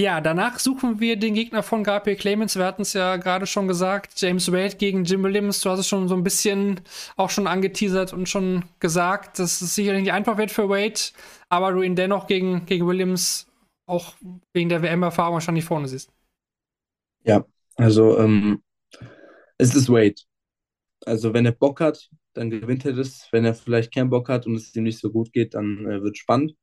[0.00, 2.56] Ja, danach suchen wir den Gegner von Gabriel Clemens.
[2.56, 4.18] Wir hatten es ja gerade schon gesagt.
[4.18, 5.60] James Wade gegen Jim Williams.
[5.60, 6.80] Du hast es schon so ein bisschen
[7.18, 10.98] auch schon angeteasert und schon gesagt, dass es sicherlich nicht einfach wird für Wade,
[11.50, 13.46] aber du ihn dennoch gegen, gegen Williams
[13.84, 14.14] auch
[14.54, 16.10] wegen der WM-Erfahrung wahrscheinlich vorne siehst.
[17.24, 17.44] Ja,
[17.74, 18.62] also ähm,
[19.58, 20.14] es ist Wade.
[21.04, 23.28] Also wenn er Bock hat, dann gewinnt er das.
[23.32, 26.02] Wenn er vielleicht keinen Bock hat und es ihm nicht so gut geht, dann äh,
[26.02, 26.54] wird spannend.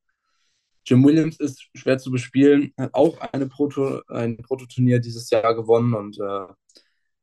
[0.88, 5.94] Jim Williams ist schwer zu bespielen, hat auch eine Proto, ein Prototurnier dieses Jahr gewonnen
[5.94, 6.48] und äh,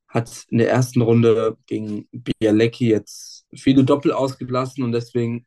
[0.09, 5.47] hat in der ersten Runde gegen Bialecki jetzt viele Doppel ausgelassen und deswegen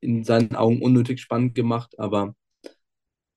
[0.00, 1.98] in seinen Augen unnötig spannend gemacht.
[1.98, 2.34] Aber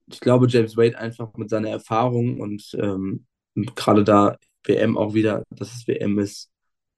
[0.08, 5.44] ich glaube, James Wade einfach mit seiner Erfahrung und ähm, gerade da WM auch wieder,
[5.50, 6.52] dass es WM ist,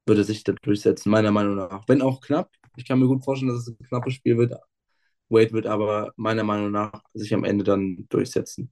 [0.08, 1.88] würde sich da durchsetzen, meiner Meinung nach.
[1.88, 2.50] Wenn auch knapp.
[2.78, 4.54] Ich kann mir gut vorstellen, dass es ein knappes Spiel wird.
[5.32, 8.72] Wade wird aber meiner Meinung nach sich am Ende dann durchsetzen.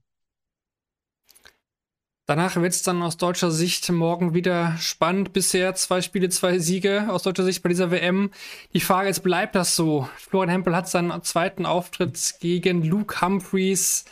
[2.26, 5.32] Danach wird es dann aus deutscher Sicht morgen wieder spannend.
[5.32, 8.30] Bisher zwei Spiele, zwei Siege aus deutscher Sicht bei dieser WM.
[8.72, 10.08] Die Frage ist, bleibt das so?
[10.16, 14.04] Florian Hempel hat seinen zweiten Auftritt gegen Luke Humphreys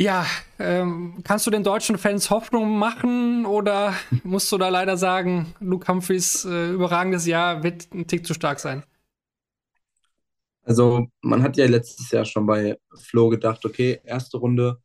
[0.00, 0.26] ja,
[0.60, 5.88] ähm, kannst du den deutschen Fans Hoffnung machen oder musst du da leider sagen, Luke
[5.88, 8.84] Humphreys äh, überragendes Jahr wird ein Tick zu stark sein?
[10.68, 14.78] Also, man hat ja letztes Jahr schon bei Flo gedacht, okay, erste Runde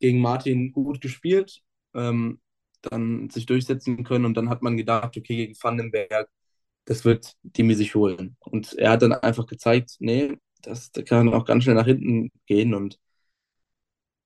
[0.00, 1.62] gegen Martin gut gespielt,
[1.94, 2.40] ähm,
[2.82, 6.30] dann sich durchsetzen können und dann hat man gedacht, okay, gegen Vandenberg,
[6.86, 8.36] das wird Dimi sich holen.
[8.40, 12.30] Und er hat dann einfach gezeigt, nee, das, das kann auch ganz schnell nach hinten
[12.46, 12.98] gehen und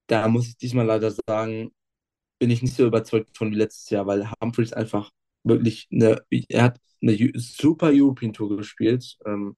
[0.07, 1.73] da muss ich diesmal leider sagen,
[2.39, 5.11] bin ich nicht so überzeugt von wie letztes Jahr, weil Humphreys einfach
[5.45, 9.57] wirklich eine, er hat eine super European Tour gespielt, ähm,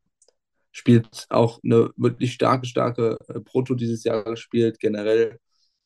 [0.73, 5.39] spielt auch eine wirklich starke, starke äh, Proto dieses Jahr gespielt, generell,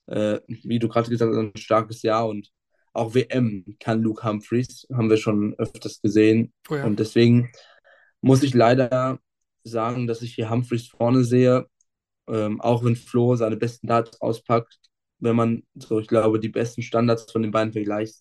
[0.06, 2.50] äh, wie du gerade gesagt hast, ein starkes Jahr und
[2.92, 6.54] auch WM kann Luke Humphreys, haben wir schon öfters gesehen.
[6.70, 6.86] Oh ja.
[6.86, 7.50] Und deswegen
[8.22, 9.18] muss ich leider
[9.64, 11.66] sagen, dass ich hier Humphreys vorne sehe
[12.28, 14.78] ähm, auch wenn Flo seine besten Darts auspackt,
[15.18, 18.16] wenn man so, ich glaube, die besten Standards von den beiden vergleicht,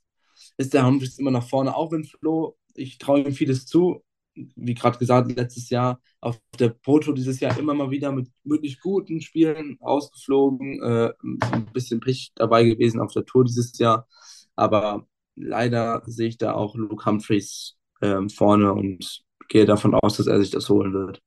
[0.57, 1.75] ist der Humphries immer nach vorne.
[1.75, 4.03] Auch wenn Flo, ich traue ihm vieles zu,
[4.35, 8.79] wie gerade gesagt, letztes Jahr auf der Proto dieses Jahr immer mal wieder mit wirklich
[8.79, 10.81] guten Spielen ausgeflogen.
[10.83, 14.07] Äh, ein bisschen Pech dabei gewesen auf der Tour dieses Jahr.
[14.55, 20.27] Aber leider sehe ich da auch Luke Humphreys äh, vorne und gehe davon aus, dass
[20.27, 21.21] er sich das holen wird.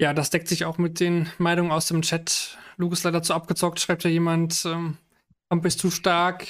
[0.00, 2.58] Ja, das deckt sich auch mit den Meinungen aus dem Chat.
[2.76, 4.64] Luke ist leider zu abgezockt, schreibt ja jemand.
[4.66, 4.98] Ähm,
[5.50, 6.46] Hump ist zu stark.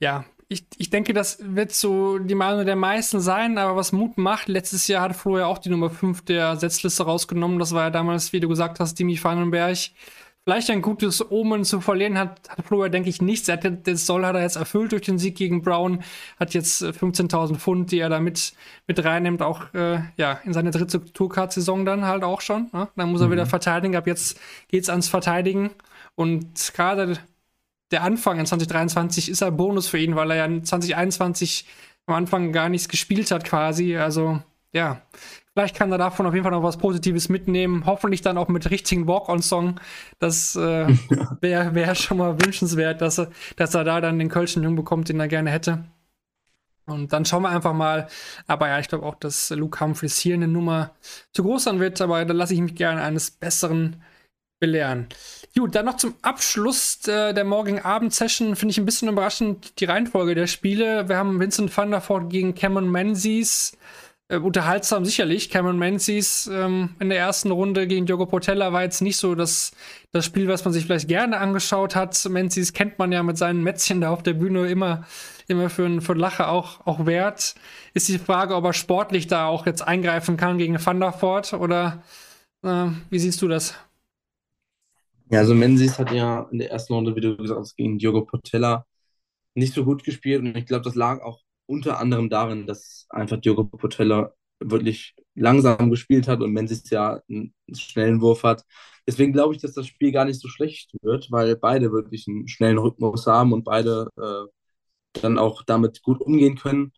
[0.00, 4.18] Ja, ich, ich denke, das wird so die Meinung der meisten sein, aber was Mut
[4.18, 7.60] macht, letztes Jahr hat Flo ja auch die Nummer 5 der Setzliste rausgenommen.
[7.60, 9.78] Das war ja damals, wie du gesagt hast, Dimi Vandenberg.
[10.42, 13.48] Vielleicht ein gutes Omen zu verlieren hat, hat Flo ja, denke ich, nichts.
[13.48, 16.02] Er hat, das Soll hat er jetzt erfüllt durch den Sieg gegen Brown,
[16.40, 18.52] hat jetzt 15.000 äh, Pfund, die er da mit,
[18.88, 22.70] mit reinnimmt, auch äh, ja, in seine dritte Tourcard-Saison dann halt auch schon.
[22.72, 22.88] Ne?
[22.96, 23.32] Dann muss er mhm.
[23.32, 23.94] wieder verteidigen.
[23.94, 25.70] Ab jetzt geht es ans Verteidigen.
[26.16, 27.18] Und gerade
[27.90, 31.66] der Anfang in 2023 ist ein Bonus für ihn, weil er ja in 2021
[32.06, 33.96] am Anfang gar nichts gespielt hat quasi.
[33.96, 34.40] Also
[34.72, 35.02] ja,
[35.54, 37.84] vielleicht kann er davon auf jeden Fall noch was Positives mitnehmen.
[37.86, 39.80] Hoffentlich dann auch mit richtigen Walk-on-Song.
[40.18, 40.86] Das äh,
[41.40, 45.08] wäre wär schon mal wünschenswert, dass er, dass er da dann den Kölschen Jung bekommt,
[45.08, 45.84] den er gerne hätte.
[46.86, 48.08] Und dann schauen wir einfach mal.
[48.46, 50.92] Aber ja, ich glaube auch, dass Luke Humphries hier eine Nummer
[51.32, 52.00] zu groß sein wird.
[52.00, 54.02] Aber da lasse ich mich gerne eines Besseren
[54.60, 55.08] belehren.
[55.56, 59.86] Gut, dann noch zum Abschluss der, der morgigen Abend-Session finde ich ein bisschen überraschend die
[59.86, 61.08] Reihenfolge der Spiele.
[61.08, 63.76] Wir haben Vincent van der Voort gegen Cameron Menzies.
[64.30, 65.50] Äh, unterhaltsam sicherlich.
[65.50, 69.72] Cameron Menzies ähm, in der ersten Runde gegen Diogo Portella war jetzt nicht so das,
[70.12, 72.24] das Spiel, was man sich vielleicht gerne angeschaut hat.
[72.28, 75.04] Menzies kennt man ja mit seinen Mätzchen da auf der Bühne immer,
[75.48, 77.56] immer für, für Lache auch, auch wert.
[77.92, 81.52] Ist die Frage, ob er sportlich da auch jetzt eingreifen kann gegen Van der Voort
[81.54, 82.04] oder
[82.62, 83.74] äh, wie siehst du das?
[85.30, 88.24] Ja, also Menzies hat ja in der ersten Runde, wie du gesagt hast, gegen Diogo
[88.24, 88.84] Portella
[89.54, 90.42] nicht so gut gespielt.
[90.42, 95.90] Und ich glaube, das lag auch unter anderem darin, dass einfach Diogo Portella wirklich langsam
[95.90, 98.64] gespielt hat und Menzies ja einen schnellen Wurf hat.
[99.06, 102.48] Deswegen glaube ich, dass das Spiel gar nicht so schlecht wird, weil beide wirklich einen
[102.48, 104.68] schnellen Rhythmus haben und beide äh,
[105.22, 106.92] dann auch damit gut umgehen können.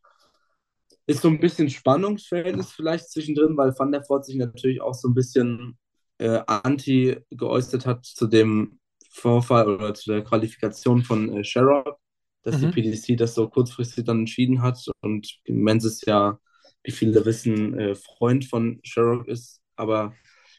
[1.07, 5.09] Ist so ein bisschen Spannungsverhältnis vielleicht zwischendrin, weil Van der Voort sich natürlich auch so
[5.09, 5.79] ein bisschen
[6.23, 8.79] äh, anti geäußert hat zu dem
[9.11, 11.99] Vorfall oder zu der Qualifikation von äh, Sherrock,
[12.43, 12.71] dass mhm.
[12.71, 16.39] die PDC das so kurzfristig dann entschieden hat und Menzies ja,
[16.85, 19.61] wie viele wissen, äh, Freund von Sherrock ist.
[19.77, 20.15] Aber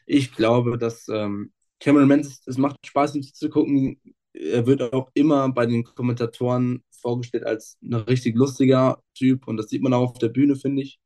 [0.06, 3.98] ich glaube, dass ähm, Cameron Menzies, es macht Spaß, ihm zu gucken.
[4.34, 9.68] Er wird auch immer bei den Kommentatoren vorgestellt als ein richtig lustiger Typ und das
[9.68, 10.98] sieht man auch auf der Bühne, finde ich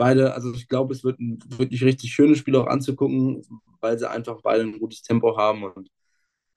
[0.00, 3.42] beide, also ich glaube, es wird ein wirklich richtig schönes Spiel auch anzugucken,
[3.80, 5.64] weil sie einfach beide ein gutes Tempo haben.
[5.64, 5.90] Und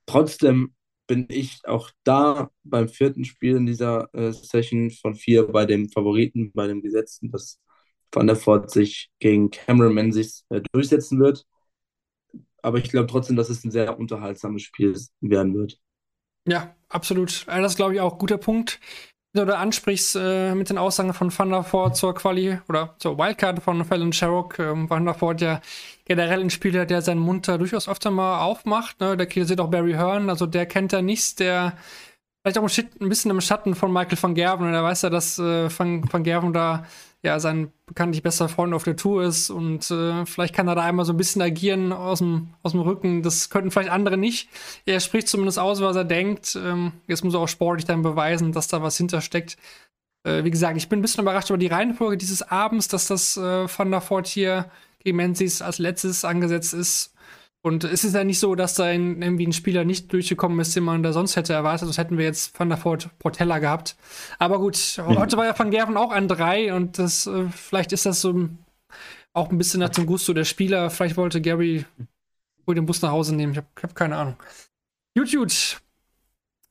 [0.06, 0.74] trotzdem
[1.08, 5.90] bin ich auch da beim vierten Spiel in dieser äh, Session von vier bei dem
[5.90, 7.60] Favoriten, bei dem Gesetzten, dass
[8.12, 11.46] Van der Voort sich gegen Cameron Menzies äh, durchsetzen wird.
[12.62, 15.80] Aber ich glaube trotzdem, dass es ein sehr unterhaltsames Spiel werden wird.
[16.48, 17.46] Ja, absolut.
[17.48, 18.80] Also das ist, glaube ich, auch ein guter Punkt
[19.42, 23.64] oder ansprichst äh, mit den Aussagen von Van der Voort zur Quali oder zur Wildcard
[23.64, 24.60] von Fallon Sherrock.
[24.60, 25.60] Ähm, Van der Voort ja
[26.06, 29.00] generell ein Spieler, der seinen Mund da durchaus öfter mal aufmacht.
[29.00, 29.18] Ne?
[29.18, 31.74] Der kritisiert auch Barry Hearn, also der kennt da nichts, der
[32.42, 34.68] vielleicht auch ein bisschen im Schatten von Michael van Gerven.
[34.68, 36.86] Und er weiß ja, dass äh, van, van Gerven da
[37.24, 40.84] ja sein bekanntlich bester Freund auf der Tour ist und äh, vielleicht kann er da
[40.84, 43.24] einmal so ein bisschen agieren aus dem, Rücken.
[43.24, 44.50] Das könnten vielleicht andere nicht.
[44.86, 46.56] Er spricht zumindest aus, was er denkt.
[46.62, 49.58] Ähm, jetzt muss er auch sportlich dann beweisen, dass da was hintersteckt.
[50.26, 53.38] Äh, wie gesagt, ich bin ein bisschen überrascht über die Reihenfolge dieses Abends, dass das
[53.38, 54.70] äh, Van der Voort hier
[55.00, 57.13] gegen Menzies als letztes angesetzt ist.
[57.66, 60.76] Und es ist ja nicht so, dass da ein, irgendwie ein Spieler nicht durchgekommen ist,
[60.76, 61.88] den man da sonst hätte erwartet.
[61.88, 63.96] Das hätten wir jetzt Van der Voort Portella gehabt.
[64.38, 65.18] Aber gut, mhm.
[65.18, 68.50] heute war ja Van Gerven auch an drei und das, äh, vielleicht ist das so
[69.32, 70.90] auch ein bisschen nach dem Gusto der Spieler.
[70.90, 71.86] Vielleicht wollte Gary
[72.66, 73.54] wohl den Bus nach Hause nehmen.
[73.54, 74.36] Ich habe hab keine Ahnung.
[75.16, 75.80] Gut, gut.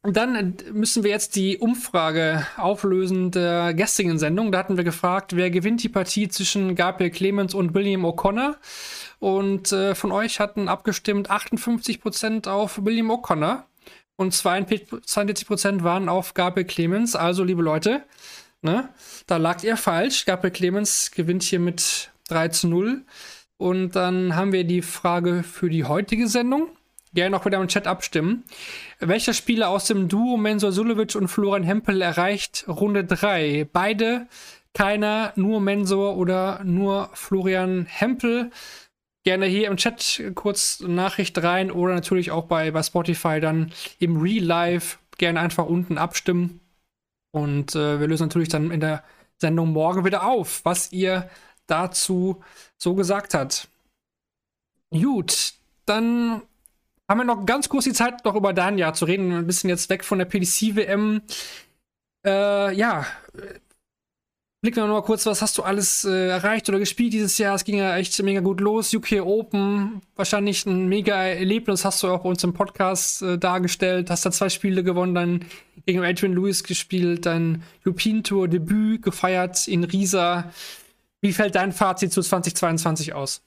[0.05, 4.51] Und dann müssen wir jetzt die Umfrage auflösen der gestrigen Sendung.
[4.51, 8.57] Da hatten wir gefragt, wer gewinnt die Partie zwischen Gabriel Clemens und William O'Connor.
[9.23, 13.63] Und äh, von euch hatten abgestimmt 58% auf William O'Connor
[14.17, 17.15] und 42% waren auf Gabriel Clemens.
[17.15, 18.03] Also, liebe Leute,
[18.63, 18.89] ne,
[19.29, 20.25] da lagt ihr falsch.
[20.25, 23.05] Gabriel Clemens gewinnt hier mit 3 zu 0.
[23.59, 26.71] Und dann haben wir die Frage für die heutige Sendung.
[27.15, 28.43] Gerne auch wieder im Chat abstimmen.
[28.99, 33.69] Welcher Spieler aus dem Duo Mensur Sulevic und Florian Hempel erreicht Runde 3?
[33.73, 34.27] Beide,
[34.75, 38.51] keiner, nur Mensur oder nur Florian Hempel
[39.25, 44.21] gerne hier im Chat kurz Nachricht rein oder natürlich auch bei, bei Spotify dann im
[44.21, 46.61] Real Life gerne einfach unten abstimmen.
[47.31, 49.05] Und äh, wir lösen natürlich dann in der
[49.39, 51.31] Sendung morgen wieder auf, was ihr
[51.67, 52.43] dazu
[52.77, 53.69] so gesagt hat.
[54.91, 55.55] Gut,
[55.87, 56.43] dann
[57.09, 59.33] haben wir noch ganz kurz die Zeit, noch über Jahr zu reden.
[59.33, 61.23] Ein bisschen jetzt weg von der PDC-WM.
[62.25, 63.07] Äh, ja,
[64.63, 67.57] blicken wir noch mal kurz, was hast du alles äh, erreicht oder gespielt dieses Jahr?
[67.57, 68.95] Es ging ja echt mega gut los.
[68.95, 74.09] UK Open, wahrscheinlich ein mega Erlebnis, hast du auch bei uns im Podcast äh, dargestellt.
[74.09, 75.45] Hast da zwei Spiele gewonnen, dann
[75.85, 80.53] gegen Adrian Lewis gespielt, dein European Tour Debüt gefeiert in Riesa.
[81.21, 83.43] Wie fällt dein Fazit zu 2022 aus?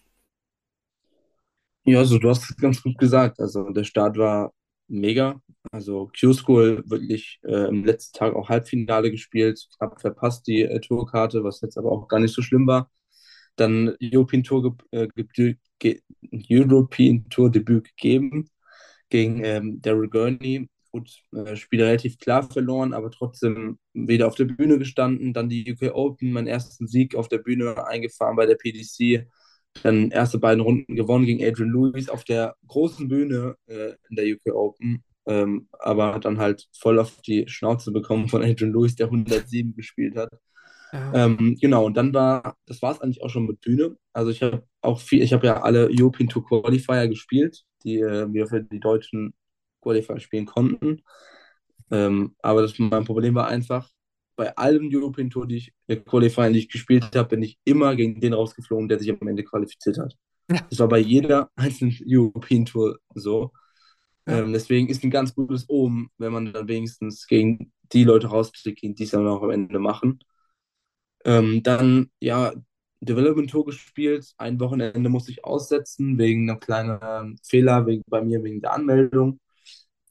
[1.86, 3.40] Ja, also du hast es ganz gut gesagt.
[3.40, 4.52] Also der Start war
[4.88, 5.42] mega.
[5.72, 11.44] Also Q-School wirklich äh, im letzten Tag auch Halbfinale gespielt, knapp verpasst die äh, Tourkarte,
[11.44, 12.92] was jetzt aber auch gar nicht so schlimm war.
[13.56, 15.08] Dann European Tour, äh,
[16.50, 18.50] European Tour Debüt gegeben
[19.10, 20.70] gegen ähm, Daryl Gurney.
[20.92, 25.34] Gut, äh, Spiel relativ klar verloren, aber trotzdem wieder auf der Bühne gestanden.
[25.34, 29.28] Dann die UK Open, meinen ersten Sieg auf der Bühne eingefahren bei der PDC
[29.84, 34.26] dann erste beiden Runden gewonnen gegen Adrian Lewis auf der großen Bühne äh, in der
[34.26, 39.08] UK Open, ähm, aber dann halt voll auf die Schnauze bekommen von Adrian Lewis, der
[39.08, 40.30] 107 gespielt hat.
[40.94, 41.26] Ja.
[41.26, 43.98] Ähm, genau, und dann war, das war es eigentlich auch schon mit Bühne.
[44.14, 48.32] Also ich habe auch viel, ich habe ja alle European Tour Qualifier gespielt, die äh,
[48.32, 49.34] wir für die deutschen
[49.82, 51.04] Qualifier spielen konnten.
[51.92, 53.90] Ähm, aber das, mein Problem war einfach,
[54.36, 57.96] bei allen European Tour, die ich, äh, Qualifying, die ich gespielt habe, bin ich immer
[57.96, 60.16] gegen den rausgeflogen, der sich am Ende qualifiziert hat.
[60.48, 63.52] Das war bei jeder einzelnen European Tour so.
[64.28, 68.82] Ähm, deswegen ist ein ganz gutes Omen, wenn man dann wenigstens gegen die Leute rausfliegt,
[68.82, 70.20] die es dann auch am Ende machen.
[71.24, 72.54] Ähm, dann, ja,
[73.02, 74.34] Development Tour gespielt.
[74.38, 79.40] Ein Wochenende musste ich aussetzen, wegen einer kleinen Fehler wegen, bei mir wegen der Anmeldung.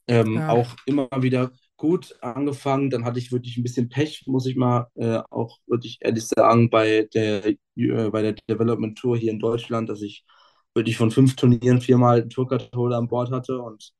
[0.07, 0.49] Ähm, ja.
[0.49, 2.89] Auch immer wieder gut angefangen.
[2.89, 6.69] Dann hatte ich wirklich ein bisschen Pech, muss ich mal äh, auch wirklich ehrlich sagen,
[6.69, 10.25] bei der, äh, bei der Development Tour hier in Deutschland, dass ich
[10.73, 13.91] wirklich von fünf Turnieren viermal einen Tourcard-Holder an Bord hatte und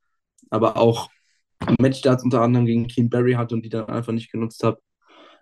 [0.50, 1.10] aber auch
[1.80, 4.80] Matchstarts unter anderem gegen Keen Barry hatte und die dann einfach nicht genutzt habe.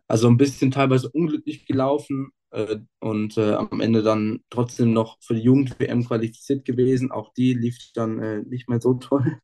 [0.08, 5.36] Also ein bisschen teilweise unglücklich gelaufen äh, und äh, am Ende dann trotzdem noch für
[5.36, 7.12] die Jugend-WM qualifiziert gewesen.
[7.12, 9.40] Auch die lief dann äh, nicht mehr so toll.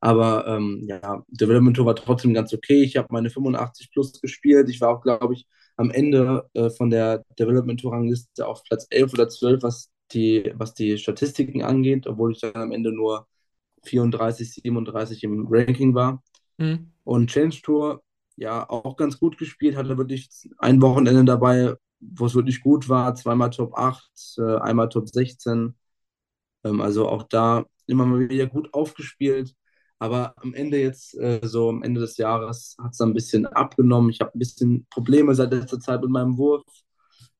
[0.00, 2.82] Aber ähm, ja, Development Tour war trotzdem ganz okay.
[2.82, 4.68] Ich habe meine 85 plus gespielt.
[4.68, 5.46] Ich war auch, glaube ich,
[5.76, 10.52] am Ende äh, von der Development Tour Rangliste auf Platz 11 oder 12, was die,
[10.54, 13.26] was die Statistiken angeht, obwohl ich dann am Ende nur
[13.84, 16.22] 34, 37 im Ranking war.
[16.58, 16.92] Mhm.
[17.04, 18.02] Und Change Tour,
[18.36, 20.28] ja, auch ganz gut gespielt, hatte wirklich
[20.58, 23.14] ein Wochenende dabei, wo es wirklich gut war.
[23.14, 25.74] Zweimal Top 8, äh, einmal Top 16.
[26.64, 29.54] Ähm, also auch da immer mal wieder gut aufgespielt.
[29.98, 34.10] Aber am Ende jetzt, äh, so am Ende des Jahres, hat es ein bisschen abgenommen.
[34.10, 36.64] Ich habe ein bisschen Probleme seit letzter Zeit mit meinem Wurf.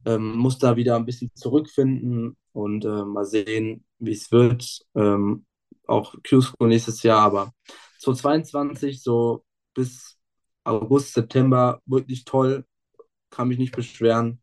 [0.04, 4.80] Ähm, muss da wieder ein bisschen zurückfinden und äh, mal sehen, wie es wird.
[4.94, 5.46] Ähm,
[5.86, 7.52] auch Q-School nächstes Jahr, aber
[8.00, 9.44] 2022, so
[9.74, 10.18] bis
[10.64, 12.64] August, September, wirklich toll.
[13.30, 14.42] Kann mich nicht beschweren.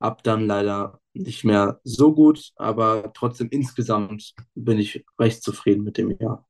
[0.00, 5.98] Ab dann leider nicht mehr so gut, aber trotzdem insgesamt bin ich recht zufrieden mit
[5.98, 6.47] dem Jahr.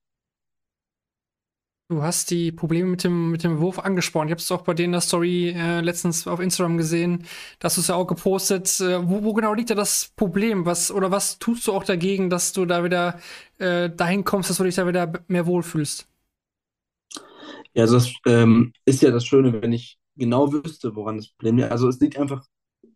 [1.91, 4.29] Du hast die Probleme mit dem, mit dem Wurf angesprochen.
[4.29, 7.25] Ich habe es auch bei dir in der Story äh, letztens auf Instagram gesehen,
[7.61, 8.79] dass du es ja auch gepostet.
[8.81, 10.67] Äh, wo, wo, genau liegt da das Problem?
[10.67, 13.19] Was oder was tust du auch dagegen, dass du da wieder
[13.57, 16.07] äh, dahin kommst, dass du dich da wieder mehr wohlfühlst?
[17.73, 21.57] Ja, also das ähm, ist ja das Schöne, wenn ich genau wüsste, woran das Problem
[21.57, 21.71] liegt.
[21.71, 22.45] Also es liegt einfach,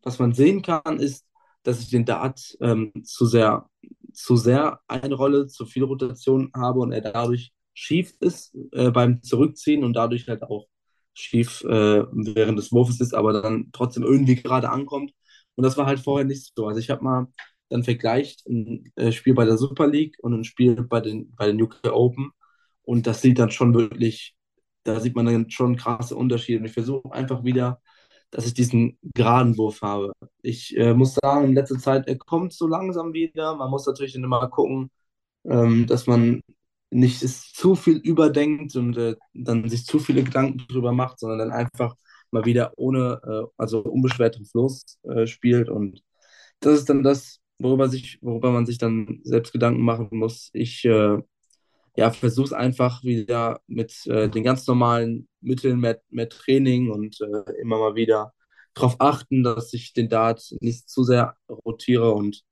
[0.02, 1.24] was man sehen kann, ist,
[1.62, 3.70] dass ich den Dart ähm, zu sehr,
[4.12, 9.84] zu sehr einrolle, zu viel Rotation habe und er dadurch schief ist äh, beim Zurückziehen
[9.84, 10.66] und dadurch halt auch
[11.14, 15.12] schief äh, während des Wurfes ist, aber dann trotzdem irgendwie gerade ankommt.
[15.54, 16.66] Und das war halt vorher nicht so.
[16.66, 17.26] Also ich habe mal
[17.68, 21.46] dann vergleicht ein äh, Spiel bei der Super League und ein Spiel bei den, bei
[21.46, 22.32] den UK Open
[22.82, 24.34] und das sieht dann schon wirklich,
[24.84, 26.58] da sieht man dann schon krasse Unterschiede.
[26.60, 27.80] Und ich versuche einfach wieder,
[28.30, 30.12] dass ich diesen geraden Wurf habe.
[30.42, 33.56] Ich äh, muss sagen, in letzter Zeit, er kommt so langsam wieder.
[33.56, 34.90] Man muss natürlich dann immer gucken,
[35.44, 36.42] ähm, dass man
[36.92, 41.38] nicht es zu viel überdenkt und äh, dann sich zu viele Gedanken drüber macht, sondern
[41.38, 41.94] dann einfach
[42.30, 45.68] mal wieder ohne, äh, also unbeschwert drauf los äh, spielt.
[45.68, 46.02] Und
[46.60, 50.50] das ist dann das, worüber, sich, worüber man sich dann selbst Gedanken machen muss.
[50.52, 51.18] Ich äh,
[51.96, 57.20] ja, versuche es einfach wieder mit äh, den ganz normalen Mitteln, mehr, mehr Training und
[57.20, 58.32] äh, immer mal wieder
[58.74, 62.42] darauf achten, dass ich den Dart nicht zu sehr rotiere und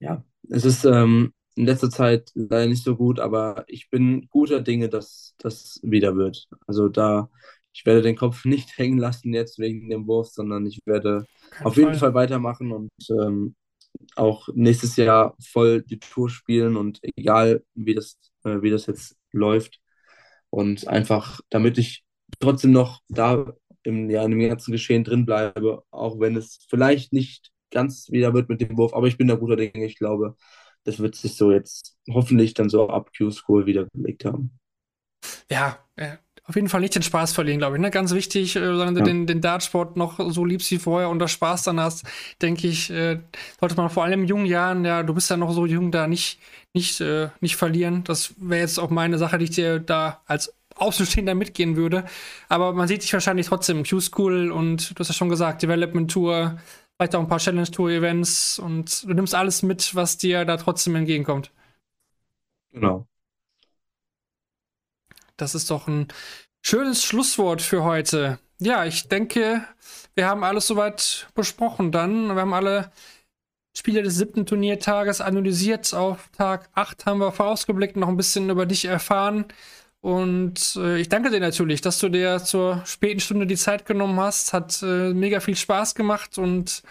[0.00, 4.60] ja, es ist ähm, in letzter Zeit leider nicht so gut, aber ich bin guter
[4.60, 6.48] Dinge, dass das wieder wird.
[6.66, 7.30] Also da,
[7.72, 11.66] ich werde den Kopf nicht hängen lassen jetzt wegen dem Wurf, sondern ich werde Kein
[11.66, 13.54] auf jeden Fall weitermachen und ähm,
[14.16, 19.16] auch nächstes Jahr voll die Tour spielen und egal wie das, äh, wie das jetzt
[19.32, 19.80] läuft.
[20.50, 22.04] Und einfach, damit ich
[22.38, 27.12] trotzdem noch da im, ja, in dem ganzen Geschehen drin bleibe, auch wenn es vielleicht
[27.12, 29.86] nicht ganz wieder wird mit dem Wurf, aber ich bin da guter Dinge.
[29.86, 30.36] Ich glaube,
[30.86, 34.58] das wird sich so jetzt hoffentlich dann so ab Q-School wieder gelegt haben.
[35.50, 37.82] Ja, äh, auf jeden Fall nicht den Spaß verlieren, glaube ich.
[37.82, 37.90] Ne?
[37.90, 39.04] Ganz wichtig, äh, solange ja.
[39.04, 42.04] du den, den Dartsport noch so liebst wie vorher und das Spaß dann hast,
[42.40, 43.18] denke ich, äh,
[43.58, 46.06] sollte man vor allem in jungen Jahren, ja, du bist ja noch so jung, da
[46.06, 46.38] nicht,
[46.72, 48.04] nicht, äh, nicht verlieren.
[48.04, 52.04] Das wäre jetzt auch meine Sache, die ich dir da als Außenstehender mitgehen würde.
[52.48, 56.58] Aber man sieht dich wahrscheinlich trotzdem Q-School und du hast ja schon gesagt, Development Tour,
[56.96, 60.56] vielleicht auch ein paar Challenge Tour Events und du nimmst alles mit, was dir da
[60.56, 61.52] trotzdem entgegenkommt.
[62.72, 63.06] Genau.
[65.36, 66.08] Das ist doch ein
[66.62, 68.38] schönes Schlusswort für heute.
[68.58, 69.62] Ja, ich denke,
[70.14, 72.34] wir haben alles soweit besprochen dann.
[72.34, 72.90] Wir haben alle
[73.76, 75.92] Spiele des siebten Turniertages analysiert.
[75.92, 79.44] Auf Tag 8 haben wir vorausgeblickt, noch ein bisschen über dich erfahren.
[80.06, 84.20] Und äh, ich danke dir natürlich, dass du dir zur späten Stunde die Zeit genommen
[84.20, 84.52] hast.
[84.52, 86.84] Hat äh, mega viel Spaß gemacht und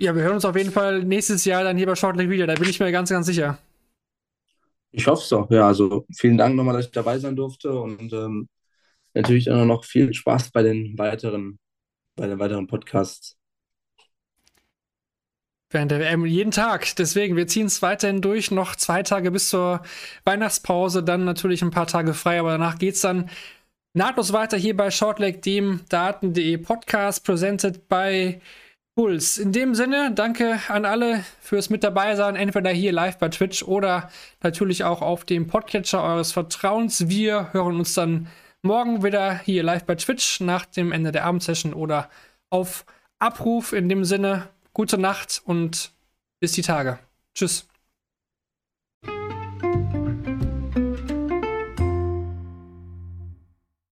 [0.00, 2.46] ja, wir hören uns auf jeden Fall nächstes Jahr dann hier bei Shortleg wieder.
[2.46, 3.58] Da bin ich mir ganz, ganz sicher.
[4.90, 5.50] Ich hoffe es doch.
[5.50, 8.48] Ja, also vielen Dank nochmal, dass ich dabei sein durfte und ähm,
[9.12, 11.58] natürlich auch noch viel Spaß bei den weiteren,
[12.16, 13.36] bei den weiteren Podcasts.
[15.74, 16.94] Während der WM jeden Tag.
[16.94, 18.52] Deswegen, wir ziehen es weiterhin durch.
[18.52, 19.82] Noch zwei Tage bis zur
[20.24, 23.28] Weihnachtspause, dann natürlich ein paar Tage frei, aber danach geht es dann
[23.92, 28.40] nahtlos weiter hier bei Shortleg, dem Daten.de Podcast, presented by
[28.94, 29.36] Puls.
[29.36, 33.64] In dem Sinne, danke an alle fürs mit dabei sein, entweder hier live bei Twitch
[33.64, 34.10] oder
[34.44, 37.08] natürlich auch auf dem Podcatcher eures Vertrauens.
[37.08, 38.28] Wir hören uns dann
[38.62, 42.08] morgen wieder hier live bei Twitch nach dem Ende der Abendsession oder
[42.48, 42.86] auf
[43.18, 43.72] Abruf.
[43.72, 45.92] In dem Sinne, gute Nacht und
[46.40, 46.98] bis die Tage.
[47.34, 47.66] Tschüss.